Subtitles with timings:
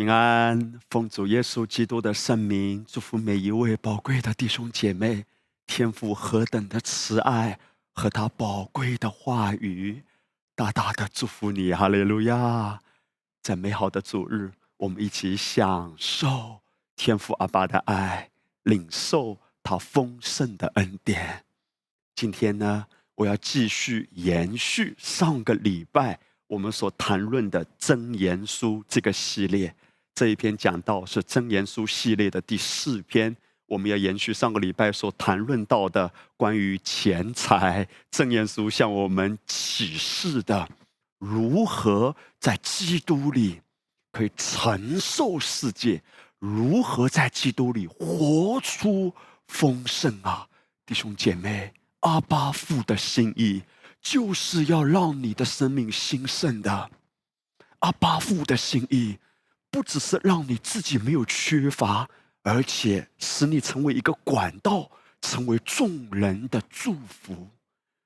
[0.00, 5.26] 平安，奉主耶稣基督的圣名，祝福每一位宝贵的弟兄姐妹。
[5.66, 7.60] 天父何等的慈爱
[7.92, 10.02] 和他宝贵的话语，
[10.54, 12.80] 大大的祝福你，哈利路亚！
[13.42, 16.60] 在美好的主日，我们一起享受
[16.96, 18.30] 天父阿爸的爱，
[18.62, 21.44] 领受他丰盛的恩典。
[22.14, 22.86] 今天呢，
[23.16, 26.20] 我要继续延续上个礼拜。
[26.46, 29.76] 我们所谈论的《真言书》这个系列，
[30.20, 33.34] 这一篇讲到是《真言书》系列的第四篇。
[33.64, 40.68] 我们要延续上个礼拜所谈论到的关于钱财，《真言书》向我们启示的
[41.18, 43.62] 如何在基督里
[44.12, 46.02] 可以承受世界，
[46.38, 49.14] 如何在基督里活出
[49.48, 50.46] 丰盛啊，
[50.84, 53.62] 弟兄姐妹，阿巴父的心意。
[54.02, 56.90] 就是要让你的生命兴盛的，
[57.78, 59.16] 阿巴父的心意，
[59.70, 62.08] 不只是让你自己没有缺乏，
[62.42, 64.90] 而且使你成为一个管道，
[65.20, 67.48] 成为众人的祝福。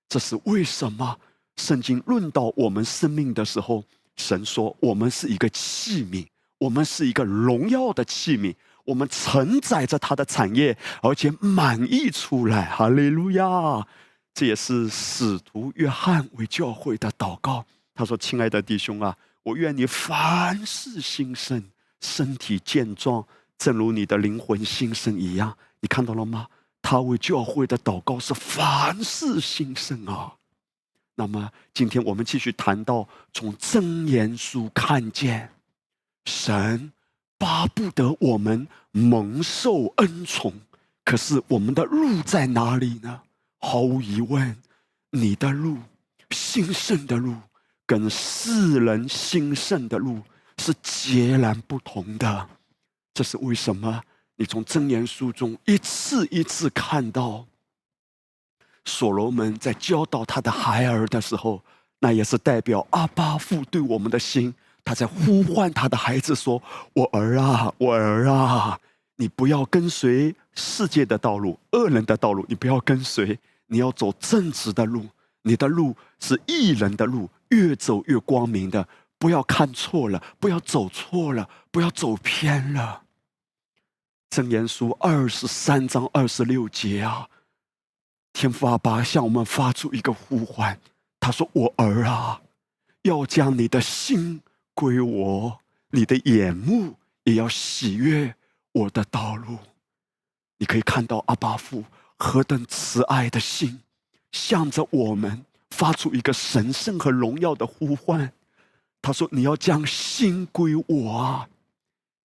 [0.09, 1.19] 这是为什么？
[1.57, 3.85] 圣经论到我们生命的时候，
[4.17, 6.27] 神说我们是一个器皿，
[6.59, 8.55] 我们是一个荣耀的器皿，
[8.85, 12.65] 我们承载着他的产业，而且满溢出来。
[12.67, 13.87] 哈利路亚。
[14.35, 17.65] 这也是使徒约翰为教会的祷告。
[17.95, 21.63] 他说：“亲爱的弟兄啊，我愿你凡事兴盛，
[22.01, 23.25] 身体健壮，
[23.57, 26.49] 正如你的灵魂兴盛一样。”你看到了吗？
[26.83, 30.35] 他为教会的祷告是凡事兴盛啊。
[31.15, 35.51] 那么，今天我们继续谈到从真言书看见
[36.25, 36.93] 神
[37.39, 40.53] 巴不得我们蒙受恩宠，
[41.05, 43.23] 可是我们的路在哪里呢？
[43.61, 44.57] 毫无疑问，
[45.11, 45.79] 你的路，
[46.31, 47.35] 兴盛的路，
[47.87, 50.21] 跟世人兴盛的路
[50.59, 52.49] 是截然不同的。
[53.13, 54.03] 这是为什么？
[54.37, 57.47] 你从箴言书中一次一次看到，
[58.85, 61.63] 所罗门在教导他的孩儿的时候，
[62.01, 64.55] 那也是代表阿巴父对我们的心。
[64.85, 66.63] 他在呼唤他的孩子说
[66.95, 68.79] ：“我儿啊，我儿啊，
[69.17, 75.07] 你不要跟随世界的道路，恶人的道路，你不要跟随。”你要走正直的路，
[75.43, 78.89] 你的路是艺人的路，越走越光明的。
[79.19, 83.03] 不要看错了，不要走错了，不要走偏了。
[84.31, 87.29] 箴言书二十三章二十六节啊，
[88.33, 90.79] 天父阿爸向我们发出一个呼唤，
[91.21, 92.41] 他说：“我儿啊，
[93.03, 94.41] 要将你的心
[94.75, 95.61] 归我，
[95.91, 98.35] 你的眼目也要喜悦
[98.73, 99.59] 我的道路。”
[100.59, 101.85] 你可以看到阿巴父。
[102.17, 103.81] 何等慈爱的心，
[104.31, 105.45] 向着我们
[105.77, 108.33] 发出一个神圣和荣耀的呼唤。
[109.03, 111.49] 他说：“你要将心归我啊，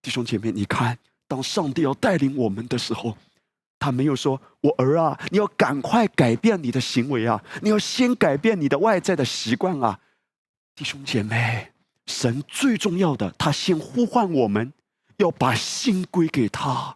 [0.02, 3.18] 弟兄姐妹，你看，当上帝要带领我们的时候，
[3.80, 10.00] 他没有说我儿啊，你要赶快改变你的行为啊，你要先改变你的外在的习惯啊。”
[10.76, 11.72] 弟兄姐妹，
[12.06, 14.72] 神最重要的，他先呼唤我们，
[15.18, 16.96] 要把心归给他，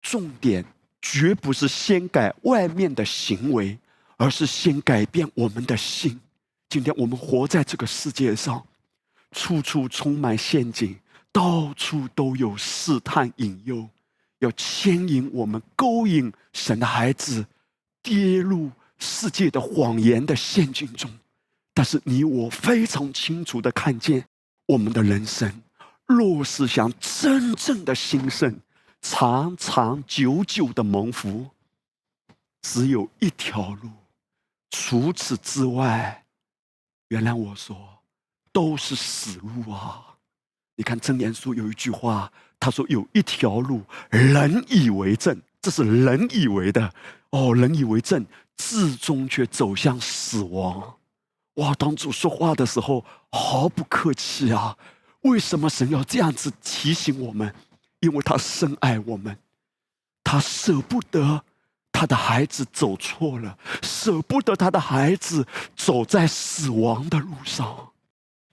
[0.00, 0.64] 重点。
[1.06, 3.78] 绝不是先改外面的行为，
[4.16, 6.20] 而是先改变我们的心。
[6.68, 8.64] 今天我们活在这个世界上，
[9.32, 10.96] 处处充满陷阱，
[11.32, 13.88] 到处都有试探引诱，
[14.38, 17.44] 要牵引我们、勾引神的孩子
[18.02, 21.10] 跌入世界的谎言的陷阱中。
[21.72, 24.24] 但是你我非常清楚的看见，
[24.66, 25.62] 我们的人生
[26.06, 28.60] 若是想真正的兴盛。
[29.06, 31.50] 长长久久的蒙福，
[32.62, 33.90] 只有一条路。
[34.76, 36.24] 除此之外，
[37.06, 37.76] 原谅我说，
[38.50, 40.16] 都是死路啊！
[40.74, 46.92] 你看《真言书》有一句话，他说：“有一条路，人以为正，这是人以为的
[47.30, 48.26] 哦，人以为正，
[48.56, 50.96] 至终却走向死亡。”
[51.54, 51.72] 哇！
[51.74, 54.76] 当主说话的时候毫不客气啊！
[55.20, 57.54] 为什么神要这样子提醒我们？
[58.00, 59.38] 因为他深爱我们，
[60.24, 61.44] 他舍不得
[61.94, 65.46] 他的孩子走错了，舍不得他的孩子
[65.76, 67.92] 走在死亡的路上。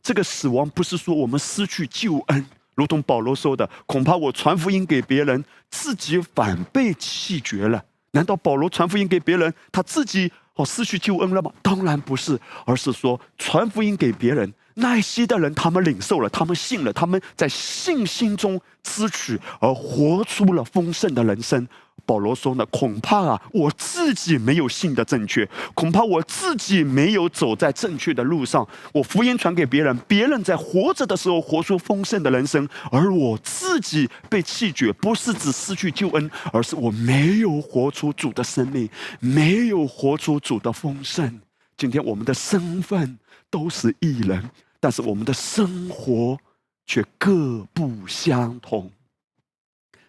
[0.04, 2.46] 这个死亡不是说我们失去救恩，
[2.76, 7.84] 如同保罗说的：“恐怕我传福音给别人，自己反被弃绝了。”
[8.14, 11.52] 难道保罗传福音给别人，他自己哦失去救恩了吗？
[11.64, 14.54] 当然不是，而是说传福音给别人。
[14.76, 21.68] 那些的人，他们领受了，他们信了，他们在信心中支取，而活出了丰盛的人生，
[22.06, 28.68] 保罗说呢，恐怕啊，我自己没有信的正确，恐怕我自己没有走在正确的路上。
[28.94, 38.90] 我福音传给别人，别人在活着的时候活出丰盛的人生，而我自己被弃绝，不是指失去救恩，而是我没有活出主的生命，
[39.20, 41.42] 没有活出主的丰盛。
[41.78, 43.18] 今天我们的身份
[43.50, 44.50] 都是艺人，
[44.80, 46.38] 但是我们的生活
[46.86, 48.92] 却各不相同。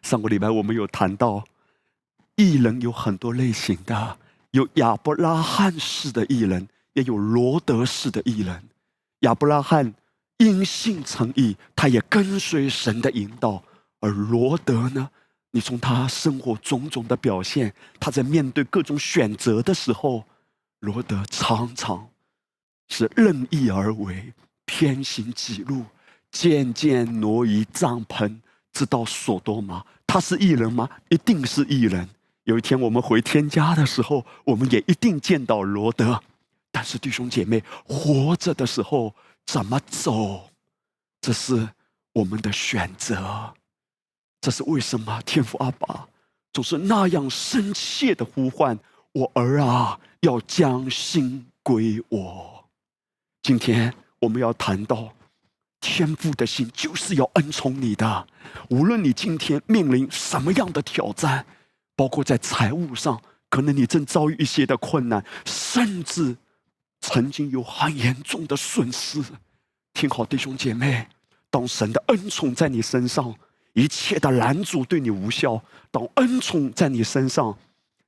[0.03, 1.45] 上个礼拜我们有谈到。
[2.37, 4.19] 艺人有很多类型的，
[4.53, 8.63] 有亚伯拉罕式的艺人，也有罗德式的艺人。
[9.21, 9.95] 亚伯拉罕
[10.39, 13.63] 因信称义，他也跟随神的引导；
[14.01, 15.11] 而罗德呢，
[15.51, 20.25] 你从他生活种种的表现，他在面对各种选择的时候，
[20.81, 22.09] 罗德常常
[22.89, 24.33] 是任意而为，
[24.65, 25.85] 偏行己路，
[26.31, 28.41] 渐渐挪移帐篷，
[28.73, 29.85] 直到所多玛。
[30.07, 30.89] 他是艺人吗？
[31.11, 32.09] 一定是艺人。
[32.45, 36.21] 有一天我们回天家的时候，我们也一定见到罗德。
[36.73, 39.15] 但是弟兄姐妹，活着的时候
[39.47, 40.51] 怎么走，
[41.21, 41.69] 这是
[42.15, 43.55] 我们的选择。
[44.41, 45.21] 这是为什么？
[45.23, 46.09] 天父阿爸
[46.53, 48.77] 总是那样深切的呼唤
[49.13, 52.65] 我儿啊，要将心归我。
[53.43, 55.15] 今天我们要谈到
[55.81, 58.27] 天父的心，就是要恩宠你的。
[58.71, 61.47] 无论你今天面临什么样的挑战。
[61.95, 66.37] 包括在财务上，可能你正遭遇一些的困难，甚至
[67.01, 69.23] 曾经有很严重的损失。
[69.93, 71.07] 听好，弟兄姐妹，
[71.51, 73.35] 当神的恩宠在你身上，
[73.75, 75.61] 一切的拦阻对你无效；
[75.91, 77.57] 当恩宠在你身上，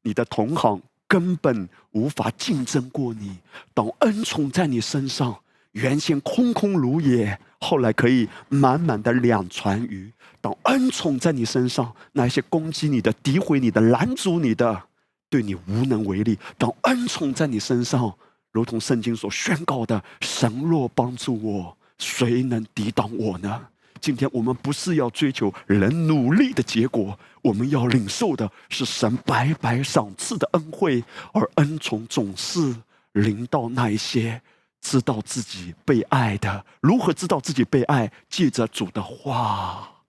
[0.03, 3.37] 你的同行根本无法竞争过你；
[3.75, 5.39] 当恩宠在你身上，
[5.73, 10.13] 原先空空如也，后来可以满满的两船鱼。
[10.41, 14.83] 当恩宠在你身上，那些攻击你的、诋毁你的、拦阻你的，
[15.31, 16.39] 对你无能为力。
[16.59, 18.15] 当恩宠在你身上，
[18.53, 23.69] 如同圣经所宣告的：“神若帮助我，谁能抵挡我呢？”
[24.03, 31.03] 今天我们不是要追求人努力的结果，我们要领受的是神白白赏赐的恩惠，
[31.33, 32.77] 而恩宠总是
[33.13, 34.43] 临到那一些
[34.85, 36.67] 知道自己被爱的。
[36.83, 38.13] 如何知道自己被爱？
[38.29, 40.05] 记着主的话。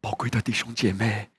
[0.00, 1.30] 宝贵的弟兄姐妹，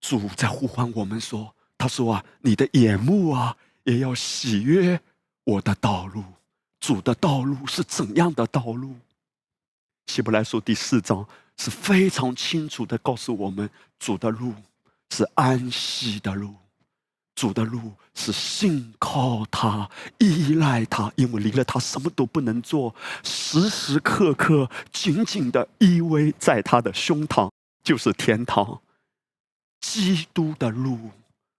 [0.00, 5.00] 主在呼唤我们说：“他说啊，你的眼目啊，也要喜悦
[5.42, 6.22] 我的道路。
[6.78, 8.94] 主的道路是怎样的道路？”
[10.06, 11.26] 希伯来书第四章
[11.56, 13.68] 是非常清楚的告诉我们：
[13.98, 14.54] 主的路
[15.10, 16.54] 是安息的路，
[17.34, 19.88] 主的路是信靠他、
[20.18, 27.50] 依赖他，因为离了他什么都不能做，时时刻刻紧紧的依偎在他的胸膛。
[27.82, 28.80] 就是天堂，
[29.80, 31.10] 基督的路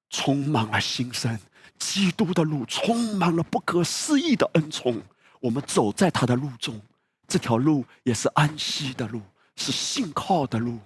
[0.09, 1.37] 充满了新生，
[1.77, 5.01] 基督的路充满了不可思议的恩宠。
[5.41, 6.79] 我们走在他的路中，
[7.27, 9.21] 这条路也是安息的路，
[9.57, 10.79] 是信靠的路，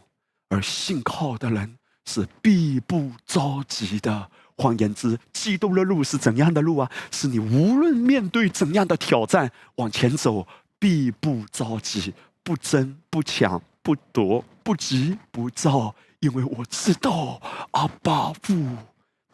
[0.49, 4.31] 而信靠的人是必不着急的。
[4.57, 6.91] 换言之，基督的路是怎样的路啊？
[7.11, 10.45] 是你无论面对怎样的挑战，往前走
[10.77, 13.61] 必不着急，不争不抢。
[13.87, 17.41] 不夺不急不躁，因为我知道
[17.71, 18.53] 阿爸父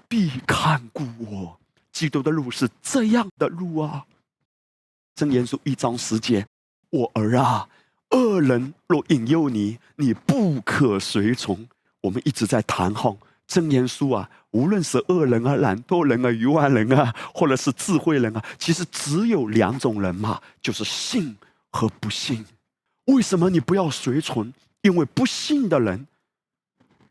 [0.07, 1.59] 必看顾我。
[1.91, 4.05] 基督的路是这样的路啊！
[5.15, 6.45] 真言书一章十节，
[6.91, 7.67] 我儿啊，
[8.12, 11.67] 恶人若引诱你，你不可随从。
[12.01, 21.35] 我们一直在谈哈真言书啊，无论是恶人啊、懒惰人啊、愚顽人啊，或者是智慧人啊，其实只有两种人嘛，就是信
[21.71, 22.45] 和不信。
[23.05, 24.51] 为什么你不要随从？
[24.81, 26.07] 因为不信的人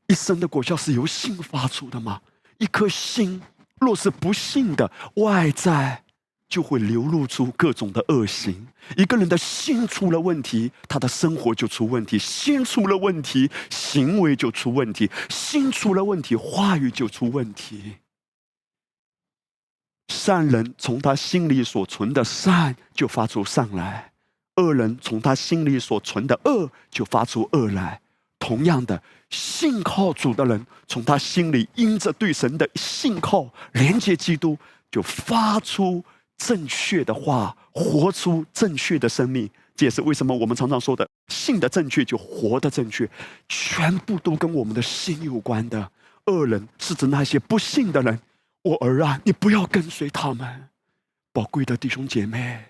[0.08, 2.20] 一生的果效是由心发出的嘛。
[2.58, 3.40] 一颗心
[3.80, 6.04] 若是不信的，外在
[6.52, 8.68] 就会流露出各种的恶行。
[8.98, 17.96] 一个人的心出了问题，他的生活就出问题；心出了问题，行为就出问题；心出了问题，话语就出问题。
[20.08, 24.12] 善人从他心里所存的善就发出善来。
[24.56, 28.02] 恶人从他心里所存的恶就发出恶来，
[28.38, 34.58] 同样的，信靠主的人从他心里因着对神的信靠连接基督，
[34.90, 36.04] 就发出
[36.46, 39.48] 正确的话，活出正确的生命。
[39.76, 43.08] 这也是为什么我们常常说的“信的正确就活的正确”，
[43.48, 45.90] 全部都跟我们的心有关的。
[46.26, 48.20] 恶人是指那些不信的人，
[48.62, 50.68] 我儿啊，你不要跟随他们，
[51.32, 52.64] 宝贵的弟兄姐妹。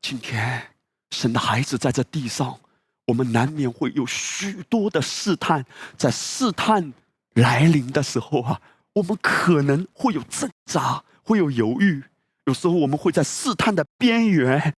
[0.00, 0.62] 今天，
[1.10, 2.58] 神的孩子在这地上，
[3.06, 5.64] 我们难免会有许多的试探，
[5.96, 6.92] 在试探
[7.34, 8.60] 来临的时候啊，
[8.94, 12.04] 我们可能会有挣扎，会有犹豫。
[12.44, 14.74] 有时候我们会在试探的边缘，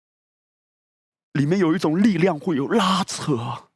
[1.33, 3.69] 里面有一种力量会有拉扯。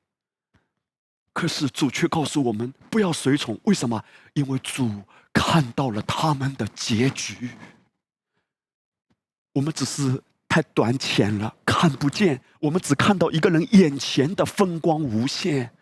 [1.33, 4.05] 可是主却告诉我们不要随从，为什么？
[4.35, 7.51] 因为主看到了他们的结局。
[9.53, 12.41] 我们只是太短浅了，看不见。
[12.61, 15.73] 我们只看到一个人眼前的风光无限，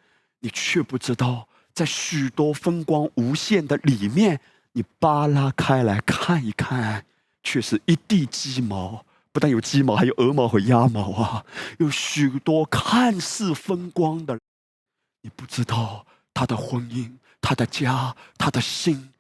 [0.41, 4.41] 你却不知道，在许多风光无限的里面，
[4.77, 7.07] 你扒拉开来看一看，
[7.43, 9.07] 却是一地鸡毛。
[9.33, 11.47] 不但有鸡毛，还有鹅毛和鸭毛啊！
[11.79, 14.39] 有许多看似风光的，
[15.23, 16.05] 你不知道
[16.35, 19.15] 他的婚姻、他的家、他的心，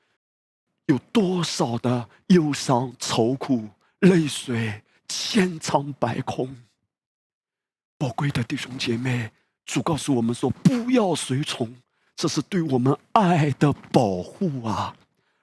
[0.88, 3.70] 有多少的忧伤、愁苦。
[4.00, 6.54] 泪水千疮百孔，
[7.96, 9.30] 宝贵的弟兄姐妹，
[9.64, 11.74] 主告诉我们说：不要随从，
[12.14, 14.94] 这是对我们爱的保护啊。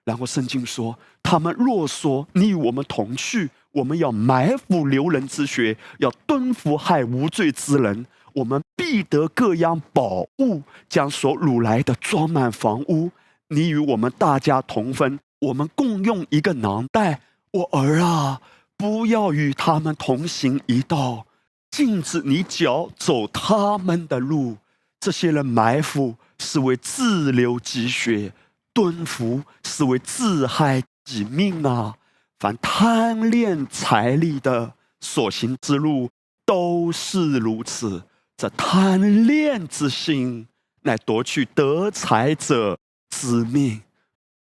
[0.06, 13.12] 然后圣经说：他们若说你与我们同去，我们要埋伏流人之血，要蹲伏害无罪之人，我们必得各样宝物，将所掳来的装满房屋。
[13.50, 17.22] 你与我们大家同分，我们共用一个囊袋。
[17.52, 18.42] 我儿啊，
[18.76, 21.28] 不要与他们同行一道，
[21.70, 24.58] 禁止你脚走他们的路。
[25.00, 28.34] 这些人埋伏是为自流积血，
[28.74, 31.96] 蹲伏是为自害己命啊！
[32.40, 36.10] 凡贪恋财力的所行之路
[36.46, 38.04] 都是如此。
[38.36, 40.48] 这贪恋之心，
[40.82, 42.78] 乃夺去得财者
[43.10, 43.82] 之命。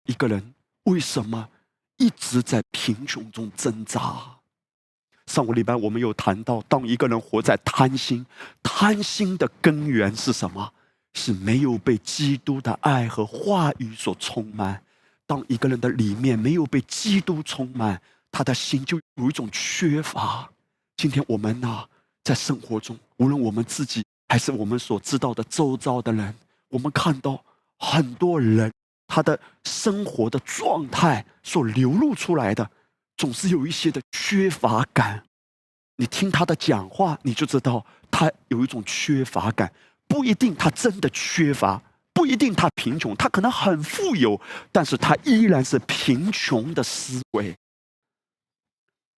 [0.06, 1.50] 一个人为什么？
[1.98, 4.38] 一直在贫穷中挣扎。
[5.28, 8.26] 上个礼拜我们有谈到，当一个人活在贪心，
[8.64, 10.74] 贪心的根源是什么？
[11.18, 14.84] 是没有被基督的爱和话语所充满。
[15.26, 18.00] 当一个人的里面没有被基督充满，
[18.32, 20.48] 他的心就有一种缺乏。
[20.96, 21.84] 今天我们呢，
[22.24, 26.34] 在生活中，无论我们自己还是我们所知道的周遭的人，
[26.70, 27.44] 我们看到
[27.80, 28.72] 很多人。
[29.10, 32.70] 他的生活的状态所流露出来的，
[33.16, 35.24] 总是有一些的缺乏感。
[35.96, 39.72] 你听他的讲话，你就知道他有一种缺乏感。
[40.08, 41.82] 不一定他真的缺乏，
[42.14, 44.40] 不一定他贫穷，他可能很富有，
[44.72, 47.56] 但是他依然是贫穷的思维。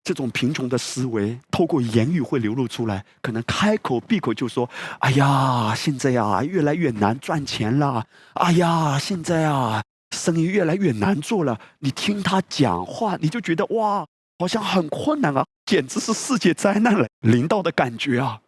[0.04, 4.68] 这种贫穷的思维，透过言语会流露出来，可能开口闭口就说
[5.00, 8.06] ：“哎呀，现在呀，越来越难赚钱了。
[8.34, 9.82] 哎呀，现在啊，
[10.16, 14.06] 生意越来越难做了。”你听他讲话，你就觉得哇，
[14.38, 18.40] 好像很困难啊，简直是世界灾难了，临到的感觉啊！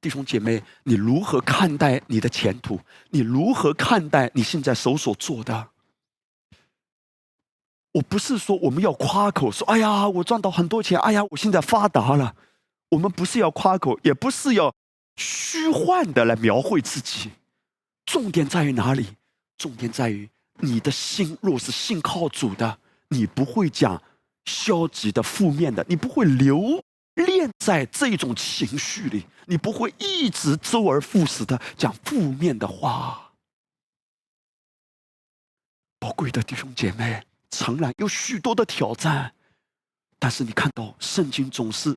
[0.00, 2.80] 弟兄姐妹，你如何看待你的前途？
[3.10, 5.68] 你如何看待你现在手所做的？
[7.92, 12.36] 我不是说我们要夸口说，哎呀，我赚到很多钱，哎呀，我现在发达了。
[12.90, 14.72] 我们不是要夸口，也不是要
[15.16, 17.32] 虚幻的来描绘自己。
[18.04, 19.16] 重点在于哪里？
[19.58, 20.28] 重点在于
[20.60, 24.00] 你的心若是信靠主的，你不会讲
[24.44, 26.84] 消极的、负面的，你不会留
[27.16, 33.32] 恋在这种情绪里，你不会一直周而复始的讲负面的话。
[35.98, 37.22] 宝贵的弟兄姐妹。
[37.48, 39.32] 诚然有许多的挑战，
[40.18, 41.96] 但是你看到圣经总是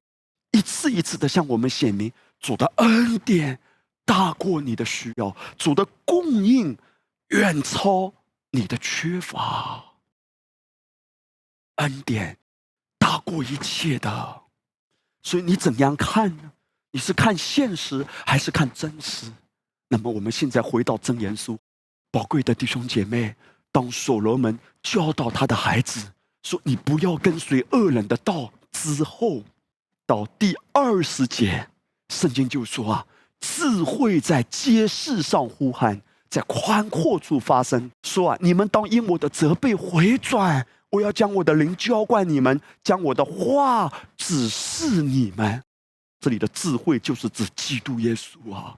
[0.51, 2.09] 一次一次的向我们显明
[2.39, 3.59] 主的恩典
[4.05, 6.77] 大过你的需要，主的供应
[7.29, 8.13] 远超
[8.51, 9.83] 你的缺乏，
[11.77, 12.37] 恩典
[12.97, 14.43] 大过一切的。
[15.23, 16.51] 所以你怎样看呢？
[16.91, 19.31] 你是看现实还是看真实？
[19.89, 21.57] 那么我们现在回到真言书，
[22.11, 23.35] 宝贵的弟兄姐妹。
[23.71, 26.11] 当所罗门教导他的孩子
[26.41, 29.43] 说：“你不要跟随恶人的道。”之后，
[30.07, 31.67] 到第二十节，
[32.09, 33.05] 圣经就说：“啊，
[33.39, 37.91] 智慧在街市上呼喊，在宽阔处发生。
[38.01, 45.63] 说啊，你们当因我的责备回转，我要将我的灵浇灌你们，将我的话指示你们。”
[46.19, 48.77] 这里的智慧就是指基督耶稣啊。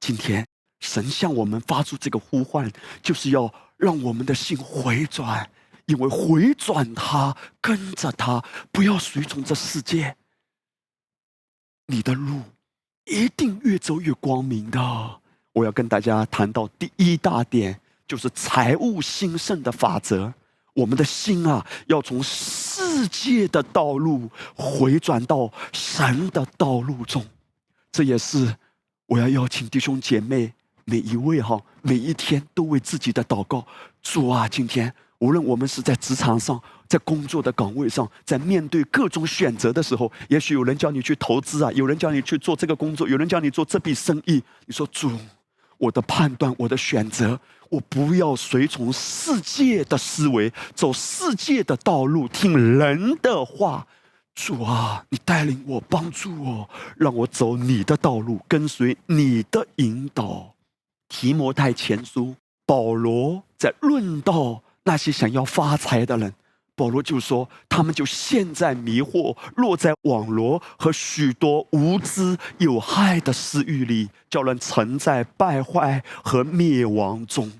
[0.00, 0.46] 今天。
[0.80, 2.70] 神向我们发出这个呼唤，
[3.02, 5.50] 就是要让我们的心回转，
[5.86, 10.14] 因为回转他，跟着他，不要随从这世界。
[11.86, 12.42] 你的路
[13.06, 15.20] 一定越走越光明的。
[15.54, 20.34] 我要跟大家谈到第一大点，就是财务兴盛的法则。
[20.76, 27.24] 我们的心啊，要从世界的道路回转到神的道路中。
[27.90, 28.54] 这也是
[29.06, 30.52] 我要邀请弟兄姐妹
[30.84, 33.66] 每一位哈，每一天都为自己的祷告。
[34.02, 44.42] 主啊，今天无论我们是在职场上，在工作的岗位上，在面对各种选择的时候，也许有人叫你去投资啊，有人叫你去做这个工作，有人叫你做这笔生意。
[44.66, 45.10] 你说主，
[45.78, 47.38] 我的判断，我的选择，
[47.70, 53.86] 我不要随从世界的思维，走世界的道路，听人的话。
[54.34, 56.68] 主啊，你带领我，帮助我，
[56.98, 60.54] 让我走你的道路，跟随你的引导。
[61.08, 62.34] 提摩太前书，
[62.66, 66.34] 保罗在论到那些想要发财的人，
[66.76, 77.50] 保罗就说，他们就陷在迷惑，落在网罗和许多无知有害的私欲里，叫人沉在败坏和灭亡中。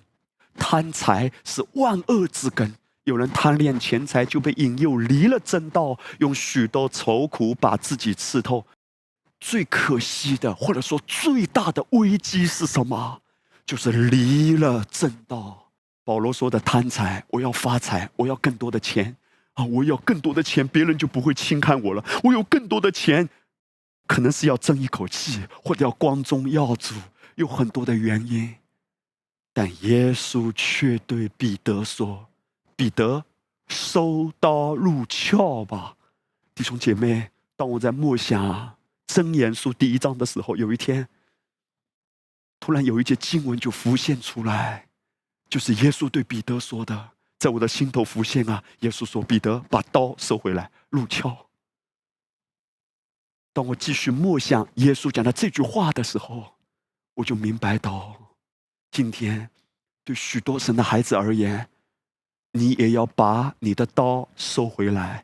[0.58, 2.74] 贪财是万恶之根。
[3.04, 8.66] 有人贪恋钱财，就被引诱离了正道，用许多愁苦把自己刺透。
[9.38, 13.20] 最可惜的，或者说最大的危机是什么？
[13.64, 15.65] 就是离了正道。
[16.06, 19.16] 保罗说的贪财，我要发财，我要更多的钱
[19.54, 19.64] 啊！
[19.64, 22.04] 我要更多的钱，别人就不会轻看我了。
[22.22, 23.28] 我有更多的钱，
[24.06, 26.94] 可能是要争一口气，或者要光宗耀祖，
[27.34, 28.54] 有很多的原因。
[29.52, 32.28] 但耶稣却对彼得说。
[32.76, 33.24] 彼得，
[33.66, 35.96] 收刀入鞘吧，
[36.54, 37.30] 弟兄姐妹。
[37.56, 38.76] 当我在默想
[39.08, 41.08] 真言书第一章的时候，有一天，
[42.60, 44.85] 突然有一节经文就浮现出来，
[45.48, 48.62] 就是耶稣对彼得说的，在我的心头浮现啊。
[48.80, 51.36] 耶稣说：“彼得，把刀收回来，入鞘。”
[53.52, 56.54] 当我继续默想耶稣讲的这句话的时候，
[57.14, 58.14] 我就明白到，
[58.90, 59.48] 今天
[60.04, 61.68] 对许多神的孩子而言。
[62.52, 65.22] 你也要把你的刀收回来，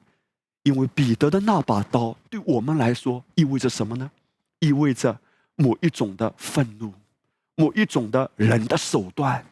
[0.65, 4.11] 因为彼得的那把刀对我们来说意味着什么呢？
[4.59, 5.19] 意味着
[5.55, 6.93] 某一种的愤怒，
[7.57, 9.47] 某一种的人的手段，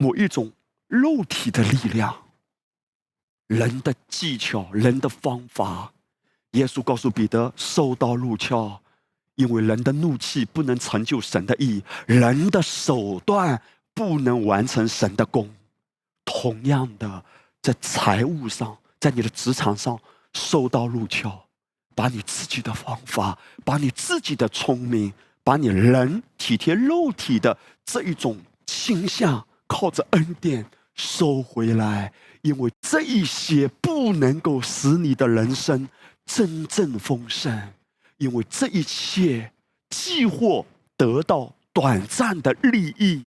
[0.00, 0.50] 某一种
[0.88, 2.16] 肉体的力量，
[3.48, 5.92] 人的技巧，人的方法。
[6.52, 8.80] 耶稣告诉彼得：“收刀入鞘，
[9.34, 13.60] 因为人的怒气不能成就神的意，人的手段
[13.92, 15.54] 不能完成神的功。”
[16.24, 17.22] 同样的，
[17.60, 20.00] 在财务上，在你的职场上，
[20.32, 21.30] 收刀入鞘，
[21.94, 25.12] 把你自己的方法，把你自己的聪明，
[25.44, 35.88] 把你人体贴肉体的这一种倾向，靠着恩典收回来，因为这一些不能够使你的人生
[36.26, 37.72] 真正丰盛，
[38.16, 39.52] 因为这一切
[39.88, 43.22] 既或得到短暂的利益。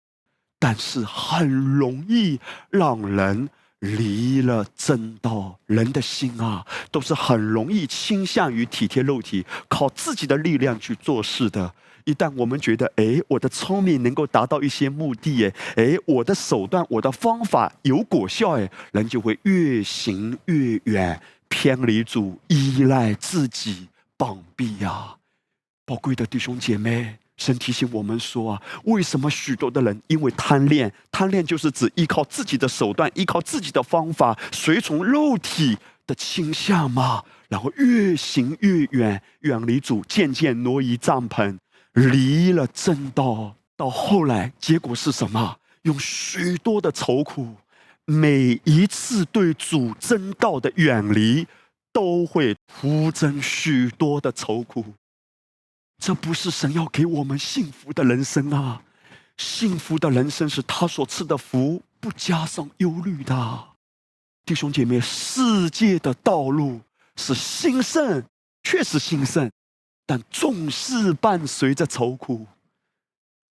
[0.58, 3.50] 但是很容易让人
[3.80, 5.60] 离了正道。
[5.66, 11.74] 人的心啊，都是很容易倾向于体贴肉体，靠自己的力量去做事的。
[12.10, 25.18] 一旦我们觉得，哎，我的聪明能够达到一些目的，哎，哎，我的手段、我的方法有果效，哎，人就会越行越远，偏离主，依赖自己，绑臂呀！
[25.86, 27.20] 宝贵的弟兄姐妹。
[27.38, 37.24] 神提醒我们说啊，为什么许多的人因为贪恋，贪恋就是指依靠自己的手段，依靠自己的方法，随从肉体的倾向嘛？
[37.48, 41.58] 然后越行越远，远离主，渐渐挪移帐篷，
[41.94, 43.56] 离了正道。
[43.76, 45.58] 到后来，结果是什么？
[45.84, 47.56] 用许多的愁苦，
[48.04, 51.48] 每一次对主真道的远离，
[51.94, 54.84] 都会徒增许多的愁苦。
[55.98, 58.82] 这不是神要给我们幸福的人生啊！
[59.38, 63.68] 幸福的人生是他所赐的福，不加上忧虑的。
[64.46, 66.82] 弟兄姐妹，世界的道路
[67.16, 68.22] 是兴盛，
[68.64, 69.50] 确实兴盛，
[70.10, 72.48] 但总是伴随着愁苦。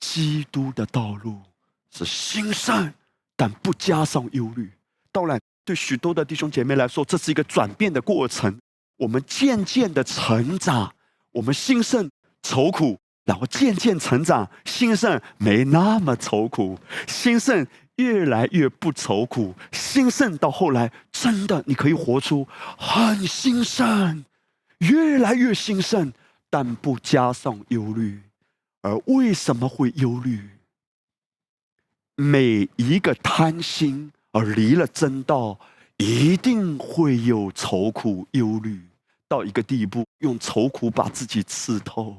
[0.01, 1.41] 基督的道路
[1.89, 2.93] 是兴盛，
[3.37, 4.69] 但不加上忧虑。
[5.13, 8.59] 当然，对许多的弟兄姐妹来说，这是一个转变的过程。
[8.97, 10.93] 我们渐渐的成长，
[11.31, 12.11] 我们兴盛。
[12.43, 17.65] 愁苦，然后渐渐成长，兴盛没那么愁苦，兴盛
[17.97, 24.25] 越来越不愁苦，兴盛到后来，真的你可以活出很兴盛，
[24.79, 26.13] 越来越兴盛，
[26.51, 28.21] 但不加上忧虑。
[28.83, 30.51] 而为什么会忧虑？
[32.15, 35.59] 每一个贪心而离了真道，
[35.97, 38.81] 一定会有愁苦、忧虑
[39.29, 42.17] 到一个地步，用愁苦把自己刺透。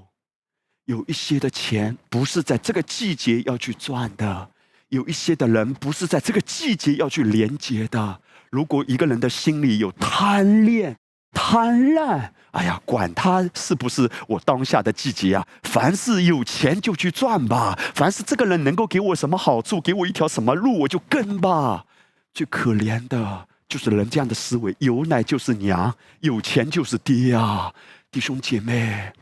[0.86, 4.52] 有一些的钱不是在这个季节要去赚的，
[4.90, 8.22] 有一些的人不是在这个季节要去连接的。
[8.50, 10.98] 如果一个人的心里有贪恋，
[11.32, 15.48] 贪婪，哎呀，管他是不是我当下的季节啊！
[15.64, 21.86] 凡是有钱就去赚吧，凡是这个人能够给我什么好处，给我一条什么路，我就跟吧。
[22.34, 27.74] 最可怜的就是人这样的思维，有奶就是娘，有钱就是爹啊！
[28.12, 29.14] 弟兄姐妹，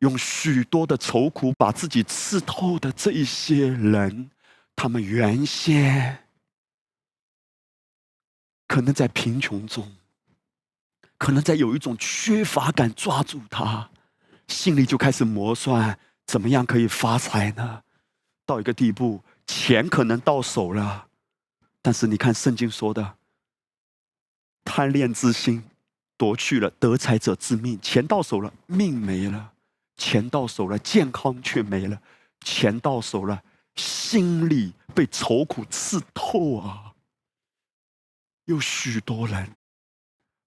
[0.00, 4.30] 用许多的愁苦把自己刺透的这一些人，
[4.74, 6.18] 他们原先
[8.68, 9.90] 可能在贫穷中。
[11.18, 13.90] 可能在有一种缺乏感抓住他，
[14.48, 17.82] 心里就开始磨算，怎么样可以发财呢？
[18.44, 21.08] 到一个地步，钱可能到手了，
[21.82, 23.16] 但是你看圣经说的，
[24.64, 25.64] 贪恋之心
[26.16, 29.52] 夺去了得财者之命，钱到手了，命没了；
[29.96, 31.98] 钱到手了，健康却没了；
[32.40, 33.42] 钱到手了，
[33.74, 36.92] 心里被愁苦刺透啊！
[38.44, 39.56] 有许多人。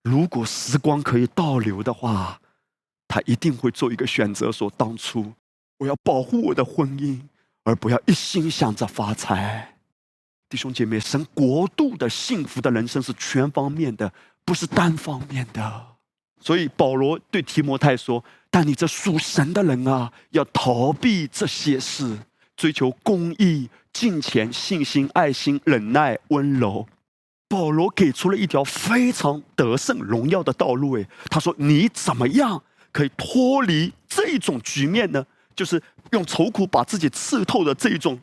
[0.04, 2.40] 如果时光可以倒流的话，
[3.08, 5.34] 他一定会做一个选择：说当初
[5.78, 7.20] 我要保护我的婚姻，
[7.64, 9.76] 而不要一心想着发财。
[10.48, 14.12] 弟兄姐妹，神国度的幸福的人生是全方面的，
[14.44, 15.86] 不是单方面的。
[16.42, 22.18] 所以保罗对提摩太说：“但你这属神的人啊，要逃避这些事，
[22.56, 26.88] 追求公义、敬虔、信心、爱心、忍耐、温柔。”
[27.50, 30.98] 保罗给出了一条非常得胜荣耀的道路。
[30.98, 35.26] 哎，他说：“你怎么样可以脱离这种局面呢？
[35.56, 35.82] 就是
[36.12, 38.20] 用愁苦把自己刺透的这种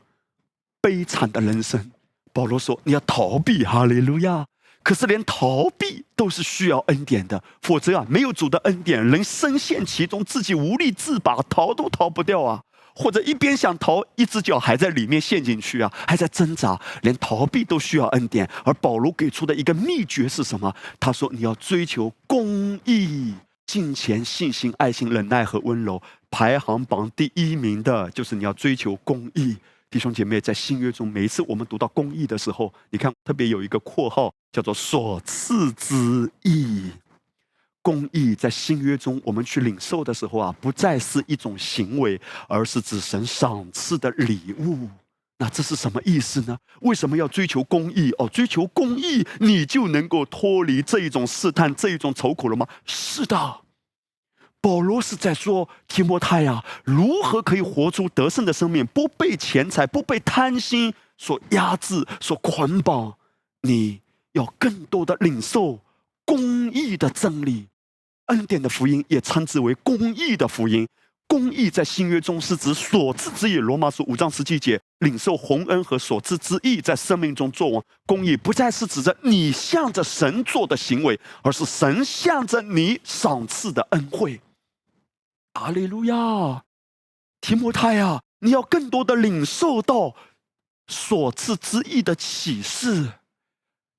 [0.81, 1.91] 悲惨的人生。”
[2.33, 4.47] 保罗说：“你要逃避，哈利路亚！
[4.83, 12.63] 可是连逃避都是需要恩典的，否则啊，没有主的恩典，人深陷其中，自己无力自拔，逃都逃不掉啊。”
[12.97, 18.49] 或者一边想逃，一只脚还在里面陷进去啊，还在挣扎，连逃避都需要恩典。
[18.65, 20.75] 而保罗给出的一个秘诀是什么？
[20.99, 23.35] 他说：“你要追求公义、
[23.67, 26.03] 敬虔、信心、爱心、忍耐和温柔。
[26.31, 29.59] 排行榜第一名的就是你要追求公义。”
[29.91, 36.91] 弟兄姐妹，在新约中，每一次我们读到公义的时候，你看特别有一个括号，叫做“所赐之义”。
[37.87, 44.89] 公义在新约中，我们去领受的时候啊，不再是一种行为，而是指神赏赐的礼物。
[45.39, 46.59] 那这是什么意思呢？
[46.81, 48.11] 为什么要追求公义？
[48.19, 52.67] 哦，追求公义，你就能够脱离这一种试探、这一种愁苦了吗？
[52.85, 53.61] 是的，
[54.61, 63.15] 保罗是在说提摩太呀，如何可以活出得胜的生命，不被钱财、不被贪心所压制、所捆绑？
[63.63, 64.01] 你
[64.33, 65.79] 要更多的领受
[66.25, 67.69] 公义的真理。
[68.27, 70.87] 恩典的福音也称之为公义的福音。
[71.29, 73.57] 公义在新约中是指所赐之义。
[73.57, 77.83] 罗马书五章十七节，领受洪恩和所赐之义在生命中作王。
[78.07, 84.41] 公义不再是指着你向着神做的行为，而是神向着你赏赐的恩惠。
[85.55, 86.63] 阿利路亚，
[87.41, 90.15] 提摩太啊，你要更多的领受到
[90.87, 93.15] 所赐之义的启示。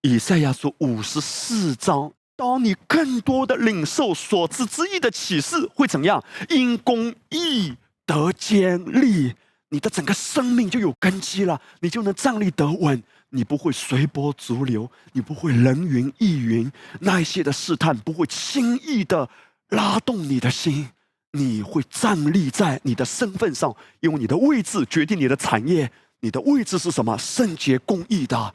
[0.03, 2.13] 以赛亚书五十四章。
[2.37, 6.23] 当你更多的领受所知之意的启示，会怎样？
[6.49, 9.33] 因公义得坚立，
[9.69, 19.27] 你的整个生命就有根基了，你就能站立得稳，你不会随波逐流，你不会人云亦云，那一些的试探不会轻易的
[19.69, 20.89] 拉动你的心，
[21.31, 27.17] 你会站立在你的身份上，因为你的位置决定你的产业，你的位置是什么？
[27.17, 28.53] 圣洁公义的。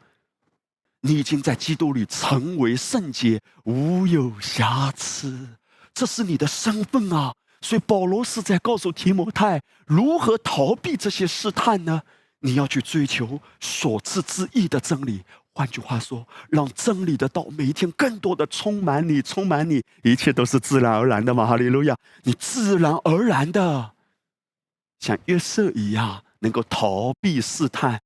[1.02, 5.48] 你已经在基督里成为圣洁，无有瑕疵，
[5.92, 7.34] 这是你的身份啊！
[7.60, 12.02] 所以保罗是在告诉提摩太如何逃避这些试探呢？
[12.38, 15.22] 你要去追求所赐之意的真理。
[15.54, 21.44] 换句话说，让真理的道每一天更多的充满你，充满你，一切都是自然而然的嘛！
[21.46, 21.96] 哈利路亚！
[22.22, 23.92] 你自然而然的
[25.00, 28.00] 像约瑟一样，能够逃避试探。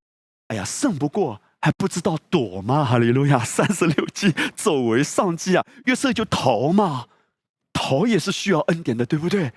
[0.48, 1.40] 哎呀，胜不过。
[1.66, 2.84] 还不知道躲吗？
[2.84, 3.44] 哈利路亚！
[3.44, 5.66] 三十六计，走为上计啊！
[5.86, 7.08] 约瑟就逃嘛，
[7.72, 9.52] 逃也是需要恩典的，对不对？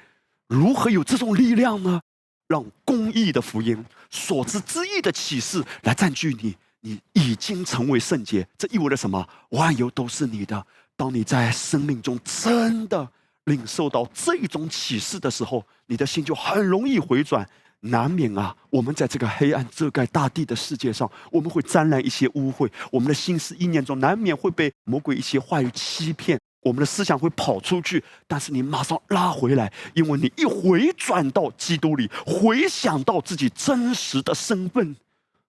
[0.47, 2.01] 如何有这种力量呢？
[2.47, 8.47] 让公义的福音、所知之意的启示来占据你，你已经成为圣洁。
[8.57, 9.29] 这意味着什么？
[9.49, 10.65] 万有都是你的。
[10.97, 13.07] 当你在生命中真的
[13.43, 17.47] 领受到这种启示的时候，你的心就很容易回转。
[17.81, 22.69] 难免啊，我们在这个黑暗遮盖大地的世界上，我们会沾染一些污秽。
[22.91, 26.39] 我们的心思意念中，难免会被魔鬼一些话语欺骗。
[26.61, 34.97] 我们的思想会跑出去，但是你马上拉回来，因为你一回转到基督里，回想到自己真实的身份，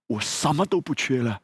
[0.06, 1.40] 我什么都不缺了。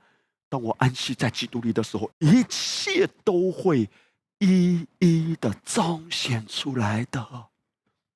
[0.48, 3.90] 当我安息在基督里的时候，一切都会
[4.38, 7.26] 一一的彰显出来的。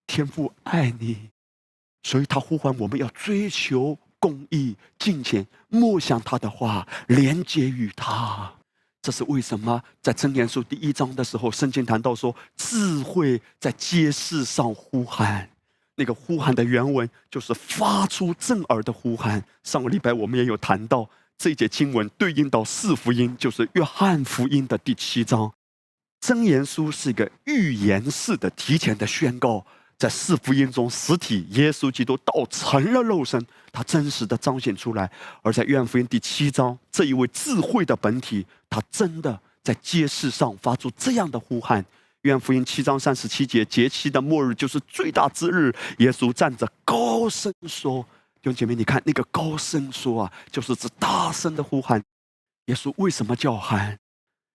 [0.07, 1.31] 天父爱你，
[2.03, 8.53] 所以他呼唤我们要追求公义、敬虔、默想他的话，连接于他。
[9.03, 9.83] 这是为什么？
[10.03, 15.49] 在箴言书第一章的时候，圣经谈到说，智慧在街市上呼喊。
[15.97, 19.43] 那个呼喊的原文就是发出震耳的呼喊。
[19.63, 21.09] 上个礼拜我们也有谈到，
[21.39, 25.53] 这节经文对应到四福音，就是约翰福音的第七章。
[26.21, 29.65] 箴言书是一个预言式的、提前的宣告。
[30.01, 33.39] 在四福音中，实体耶稣基督道成了肉身，
[33.71, 35.07] 他真实的彰显出来；
[35.43, 41.85] 而在约翰福音第七章，这一位智慧的本体，他真的在街市上发出这样的呼喊。
[42.23, 48.03] 约翰福音七章三十七节，节期的末日就是最大之日，耶稣站着高声说
[48.41, 52.03] ：“弟兄姐妹，你看那个高声说啊，就是指大声的呼喊。
[52.67, 53.99] 耶稣为什么叫喊？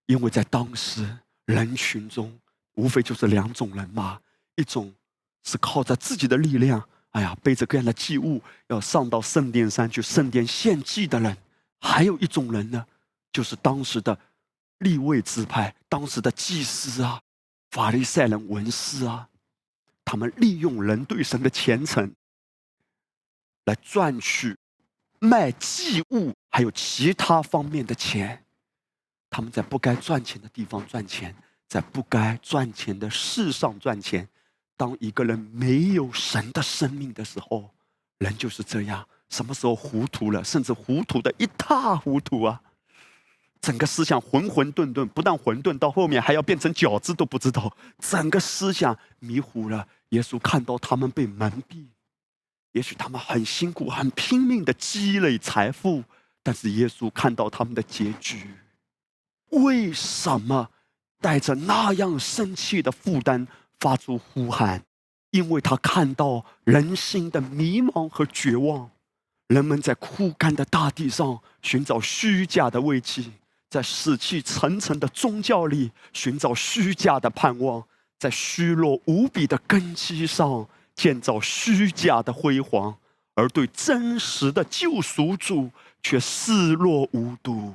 [0.07, 1.07] 因为在当时
[1.45, 2.35] 人群中，
[2.73, 4.19] 无非就是两种人嘛，
[4.55, 4.91] 一种。”
[5.45, 11.37] 是靠着自己的力量，哎呀，背着各样的祭物要上到圣殿山去圣殿献祭的人，
[11.79, 12.85] 还有一种人呢，
[13.31, 14.17] 就是当时的
[14.79, 17.21] 立位支派、当时的祭司啊、
[17.69, 19.29] 法利赛人文士啊，
[20.03, 22.11] 他们利用人对神的虔诚，
[23.65, 24.57] 来赚取
[25.19, 28.43] 卖祭物还有其他方面的钱，
[29.29, 31.35] 他们在不该赚钱的地方赚钱，
[31.67, 34.27] 在不该赚钱的事上赚钱。
[34.77, 37.71] 当一个人没有神的生命的时候，
[38.17, 39.07] 人就是这样。
[39.29, 42.61] 什么时候糊涂了，甚至糊涂的一塌糊涂啊！
[43.59, 47.75] 整个思想混混沌沌，不但混沌，到后面还要变成饺子都不知道。
[47.97, 49.87] 整个思想迷糊了。
[50.09, 51.87] 耶稣看到他们被蒙蔽，
[52.73, 56.03] 也许他们很辛苦、很拼命的积累财富，
[56.43, 58.51] 但是耶稣看到他们的结局。
[59.49, 60.69] 为什么
[61.19, 63.47] 带着那样生气的负担？
[63.79, 64.83] 发出呼喊，
[65.31, 68.89] 因为他看到人心的迷茫和绝望，
[69.47, 73.23] 人们在枯干的大地上寻找虚假的慰藉，
[73.69, 77.83] 在死气沉沉的宗教里寻找虚假的盼望，
[78.17, 82.97] 在虚弱无比的根基上建造虚假的辉煌，
[83.35, 85.69] 而对真实的救赎主
[86.01, 87.73] 却视若无睹。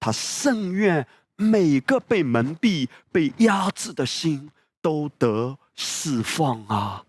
[0.00, 1.06] 他甚愿
[1.36, 4.50] 每个被蒙蔽、被压制的心。
[4.80, 7.04] 都得释放啊！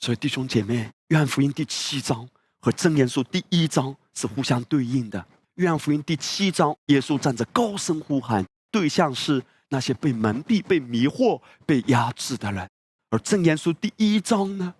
[0.00, 2.28] 所以弟兄姐妹，约翰福音第七章
[2.60, 5.24] 和真言书第一章是互相对应的。
[5.54, 12.66] 约翰福音第七章，耶稣站着高声呼喊，对象是那些被蒙蔽、被迷惑、被压制的人；
[13.10, 14.74] 而真言书第一章呢，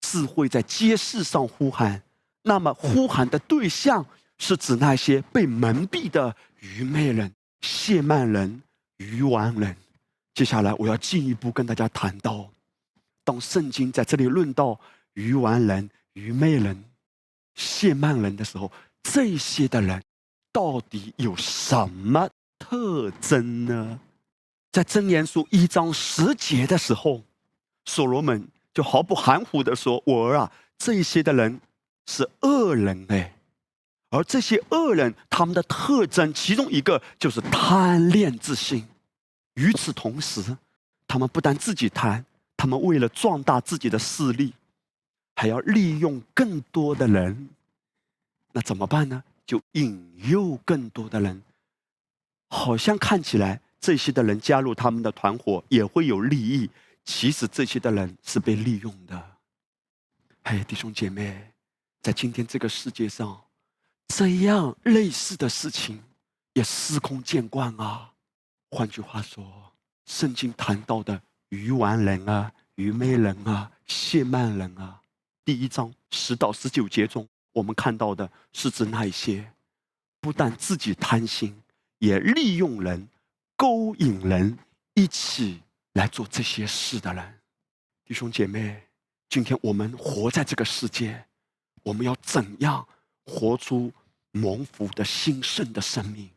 [0.00, 2.02] 智慧在街市上呼喊，
[2.42, 4.04] 那么呼喊的对象
[4.38, 8.62] 是指那些被蒙蔽的愚昧人、亵慢人、
[8.96, 9.76] 愚顽人。
[10.34, 12.50] 接下来，我要进一步跟大家谈到，
[13.22, 14.78] 当圣经在这里论到
[15.12, 16.84] 愚顽人、愚昧人、
[17.56, 18.70] 亵慢人的时候，
[19.02, 20.02] 这些的人
[20.52, 24.00] 到底有什么特征呢？
[24.72, 27.22] 在箴言书一章十节的时候，
[27.84, 31.60] 所罗门就毫不含糊的说：“我儿啊，这些的人
[32.06, 33.36] 是恶人哎，
[34.10, 38.84] 而这些恶人他们的特征，其中一个就是贪恋之心。”
[39.54, 40.56] 与此同时，
[41.06, 42.24] 他们不但自己贪，
[42.56, 44.52] 他们为了壮大自己的势力，
[45.36, 47.48] 还要利用更多的人。
[48.52, 49.22] 那怎么办呢？
[49.46, 51.42] 就引诱更多的人。
[52.48, 56.70] 好像看起来这些的人加入他们的团伙也会有利益，
[57.04, 59.36] 其实这些的人是被利用的。
[60.44, 61.52] 哎，弟兄姐妹，
[62.00, 63.42] 在今天这个世界上，
[64.08, 66.02] 这样类似的事情
[66.54, 68.13] 也司空见惯啊。
[68.74, 69.72] 换句话说，
[70.04, 75.00] 圣经谈到的愚顽人啊、愚昧人啊、亵慢人啊，
[75.44, 79.48] 第一章十到十九节中，我们看到的是指那些
[80.20, 81.62] 不但自己贪心，
[82.00, 83.08] 也利用人、
[83.56, 84.58] 勾引人
[84.94, 87.40] 一起来做这些事的人。
[88.04, 88.88] 弟兄姐妹，
[89.28, 91.24] 今天我们活在这个世界，
[91.84, 92.84] 我们要怎样
[93.24, 93.92] 活出
[94.32, 96.28] 蒙福的兴盛的生命？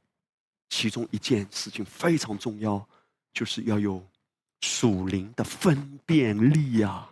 [0.69, 2.88] 其中一件事情非常重要，
[3.34, 4.06] 就是要有
[4.62, 7.10] 属灵的分辨力呀。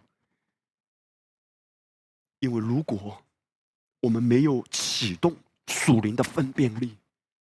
[2.39, 3.23] 因为如果
[4.01, 5.35] 我们没有启动
[5.67, 6.97] 属灵的分辨力，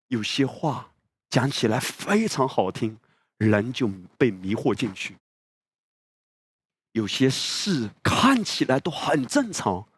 [0.09, 0.93] 有些话
[1.31, 2.97] 讲起来非常好听，
[3.39, 5.15] 人就被迷惑进去；
[6.93, 9.89] 有些事看起来都很正常，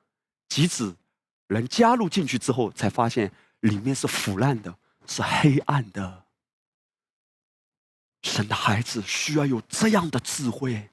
[0.49, 0.95] 即使
[1.49, 4.79] 人加入进去之后，才发现里面是腐烂的。
[5.07, 6.25] 是黑暗的，
[8.23, 10.91] 神的孩子需要有这样的智慧。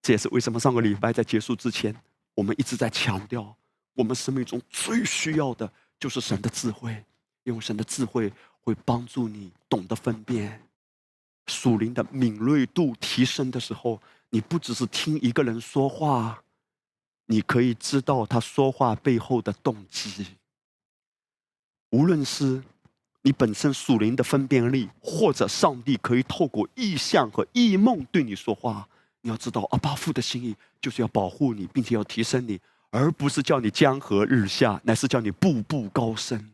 [0.00, 1.94] 这也是为什么上个礼拜在结束之前，
[2.34, 3.56] 我们一直在强调，
[3.94, 7.04] 我们生命中最需要的就是神的智慧，
[7.44, 10.60] 因为神的智慧会帮助你懂得分辨。
[11.46, 16.42] 属灵的敏锐度提升的时候，你不只是听一个人说话，
[17.26, 20.26] 你可以知道他说话背后的动机。
[21.90, 22.62] 无论是
[23.22, 28.88] 你本身属灵的分辨力，或者上帝可以透过意象和异梦对你说话，
[29.20, 36.50] 你要知道，阿巴父的心意就是要保护你，并且要提升你，而不是叫你江河日下，乃是叫你步步高升。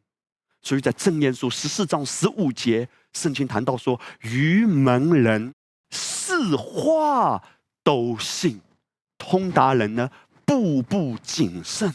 [0.60, 2.88] 所以在正言书十四章十五节。
[3.14, 5.54] 圣经谈到说，愚蒙人
[5.90, 7.42] 四话
[7.82, 8.60] 都信，
[9.16, 10.10] 通达人呢
[10.44, 11.92] 步步谨慎。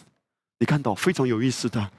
[0.57, 1.91] 你看到非常有意思的，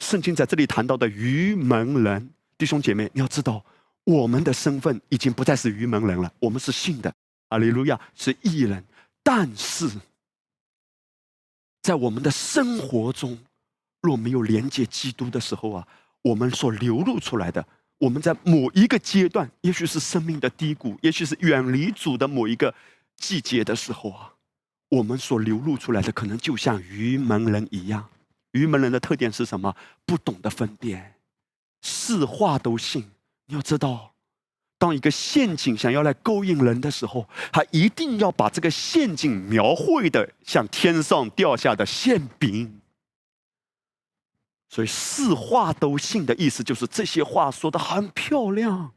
[0.00, 3.64] 圣经在这里谈到的愚蒙人，弟兄姐妹，你要知道，
[4.04, 7.12] 我们的身份已经不再是愚蒙人了，我们是信的，
[7.48, 8.84] 阿利路亚，是义人。
[9.22, 9.90] 但是，
[11.82, 13.38] 在我们的生活中，
[14.00, 15.86] 若没有连接基督的时候啊，
[16.22, 17.66] 我们所流露出来的。
[17.98, 22.72] 我们在某一个阶段，也许是生命的低谷，也许是远离主的某一个
[23.16, 24.32] 季节的时候啊，
[24.88, 28.08] 我们所流露出来的，可能就像愚蒙人一样。
[28.58, 29.74] 愚门人的特点是什么？
[30.04, 31.14] 不懂得分辨，
[31.80, 33.10] 是话都信。
[33.46, 34.14] 你要知道，
[34.76, 42.80] 当一个陷阱想要来勾引人的时候，他一定要把这个陷阱描绘的像天上掉下的馅饼。
[44.68, 48.92] 所以，四话都信的意思就是这些话说的很漂亮。